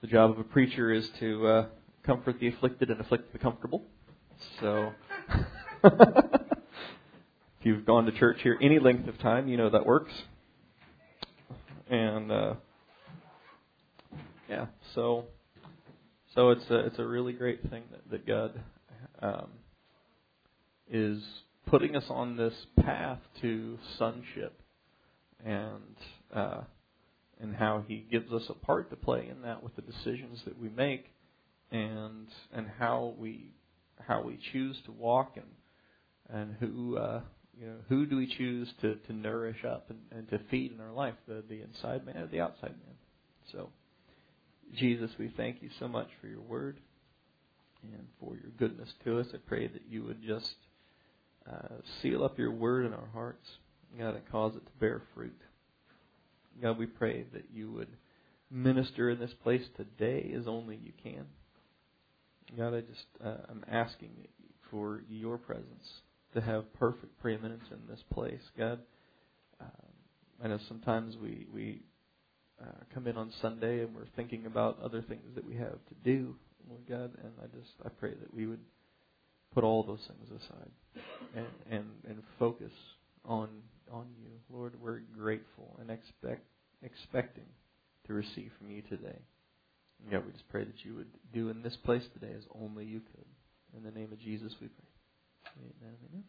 the 0.01 0.07
job 0.07 0.31
of 0.31 0.39
a 0.39 0.43
preacher 0.43 0.91
is 0.91 1.09
to 1.21 1.47
uh, 1.47 1.65
comfort 2.05 2.41
the 2.41 2.49
afflicted 2.49 2.89
and 2.89 2.99
afflict 2.99 3.31
the 3.31 3.39
comfortable. 3.39 3.85
So 4.59 4.91
if 5.85 5.93
you've 7.61 7.85
gone 7.85 8.05
to 8.07 8.11
church 8.11 8.39
here 8.43 8.57
any 8.61 8.77
length 8.77 9.07
of 9.07 9.17
time, 9.19 9.47
you 9.47 9.55
know 9.55 9.69
that 9.69 9.85
works. 9.85 10.11
And 11.89 12.29
uh, 12.29 12.53
yeah, 14.49 14.65
so 14.95 15.25
so 16.35 16.49
it's 16.49 16.69
a 16.69 16.87
it's 16.87 16.99
a 16.99 17.05
really 17.05 17.31
great 17.31 17.61
thing 17.69 17.83
that, 17.91 18.11
that 18.11 18.27
God 18.27 18.61
um, 19.21 19.47
is 20.89 21.23
putting 21.71 21.95
us 21.95 22.03
on 22.09 22.35
this 22.35 22.53
path 22.81 23.19
to 23.41 23.79
sonship, 23.97 24.59
and 25.43 25.95
uh, 26.35 26.61
and 27.39 27.55
how 27.55 27.83
He 27.87 28.05
gives 28.11 28.31
us 28.31 28.43
a 28.49 28.53
part 28.53 28.89
to 28.89 28.97
play 28.97 29.29
in 29.31 29.41
that 29.43 29.63
with 29.63 29.75
the 29.77 29.81
decisions 29.81 30.41
that 30.45 30.59
we 30.59 30.67
make, 30.69 31.05
and 31.71 32.27
and 32.53 32.67
how 32.77 33.15
we 33.17 33.53
how 34.05 34.21
we 34.21 34.37
choose 34.51 34.75
to 34.85 34.91
walk 34.91 35.37
and 35.37 36.39
and 36.41 36.55
who 36.59 36.97
uh, 36.97 37.21
you 37.57 37.65
know 37.65 37.77
who 37.87 38.05
do 38.05 38.17
we 38.17 38.27
choose 38.27 38.67
to, 38.81 38.95
to 39.07 39.13
nourish 39.13 39.63
up 39.63 39.89
and, 39.89 39.99
and 40.11 40.29
to 40.29 40.39
feed 40.51 40.73
in 40.73 40.81
our 40.81 40.91
life 40.91 41.15
the 41.25 41.41
the 41.47 41.61
inside 41.61 42.05
man 42.05 42.17
or 42.17 42.27
the 42.27 42.41
outside 42.41 42.75
man. 42.85 42.95
So. 43.51 43.69
Jesus, 44.77 45.11
we 45.19 45.29
thank 45.35 45.61
you 45.61 45.69
so 45.79 45.89
much 45.89 46.07
for 46.21 46.27
your 46.27 46.39
word 46.39 46.79
and 47.83 48.07
for 48.21 48.35
your 48.35 48.51
goodness 48.57 48.87
to 49.03 49.19
us. 49.19 49.27
I 49.33 49.37
pray 49.45 49.67
that 49.67 49.81
you 49.89 50.05
would 50.05 50.23
just 50.23 50.55
uh, 51.49 51.75
seal 52.01 52.23
up 52.23 52.37
your 52.37 52.51
word 52.51 52.85
in 52.85 52.93
our 52.93 53.09
hearts, 53.13 53.47
God, 53.97 54.15
and 54.15 54.29
cause 54.31 54.55
it 54.55 54.65
to 54.65 54.71
bear 54.79 55.01
fruit. 55.13 55.39
God, 56.61 56.77
we 56.77 56.85
pray 56.85 57.25
that 57.33 57.45
you 57.53 57.71
would 57.71 57.89
minister 58.49 59.09
in 59.09 59.19
this 59.19 59.33
place 59.41 59.63
today 59.77 60.33
as 60.37 60.47
only 60.47 60.75
you 60.75 60.91
can. 61.01 61.25
God, 62.57 62.73
I 62.73 62.81
just 62.81 63.05
uh, 63.23 63.37
I'm 63.49 63.63
asking 63.71 64.11
for 64.69 65.03
your 65.09 65.37
presence 65.37 66.01
to 66.33 66.41
have 66.41 66.73
perfect 66.73 67.17
preeminence 67.19 67.63
in 67.71 67.79
this 67.89 68.03
place. 68.13 68.41
God, 68.57 68.79
um, 69.59 69.67
I 70.43 70.47
know 70.47 70.59
sometimes 70.67 71.15
we 71.17 71.47
we 71.53 71.81
uh, 72.61 72.83
come 72.93 73.07
in 73.07 73.17
on 73.17 73.31
Sunday 73.41 73.81
and 73.81 73.95
we're 73.95 74.07
thinking 74.15 74.45
about 74.45 74.79
other 74.83 75.01
things 75.01 75.33
that 75.35 75.45
we 75.45 75.55
have 75.55 75.71
to 75.71 75.95
do, 76.03 76.35
Lord 76.67 76.81
God, 76.87 77.17
and 77.23 77.31
I 77.41 77.47
just 77.57 77.71
I 77.85 77.89
pray 77.89 78.11
that 78.11 78.33
we 78.33 78.47
would 78.47 78.59
put 79.53 79.63
all 79.63 79.83
those 79.83 80.07
things 80.07 80.41
aside 80.43 80.71
and 81.35 81.45
and, 81.69 81.85
and 82.07 82.23
focus 82.39 82.71
on 83.25 83.49
on 83.91 84.05
you, 84.19 84.31
Lord. 84.49 84.73
We're 84.81 85.01
grateful 85.17 85.77
and 85.79 85.89
expect 85.89 86.45
expecting 86.83 87.45
to 88.07 88.13
receive 88.13 88.51
from 88.57 88.71
you 88.71 88.81
today. 88.83 89.19
And 90.01 90.11
God, 90.11 90.25
we 90.25 90.31
just 90.31 90.49
pray 90.49 90.63
that 90.63 90.83
you 90.83 90.95
would 90.95 91.11
do 91.33 91.49
in 91.49 91.61
this 91.61 91.77
place 91.85 92.03
today 92.13 92.33
as 92.35 92.43
only 92.59 92.85
you 92.85 92.99
could. 92.99 93.25
In 93.77 93.83
the 93.83 93.91
name 93.91 94.11
of 94.11 94.19
Jesus, 94.19 94.53
we 94.59 94.67
pray. 94.67 95.53
Amen. 95.57 95.95
Amen. 96.09 96.23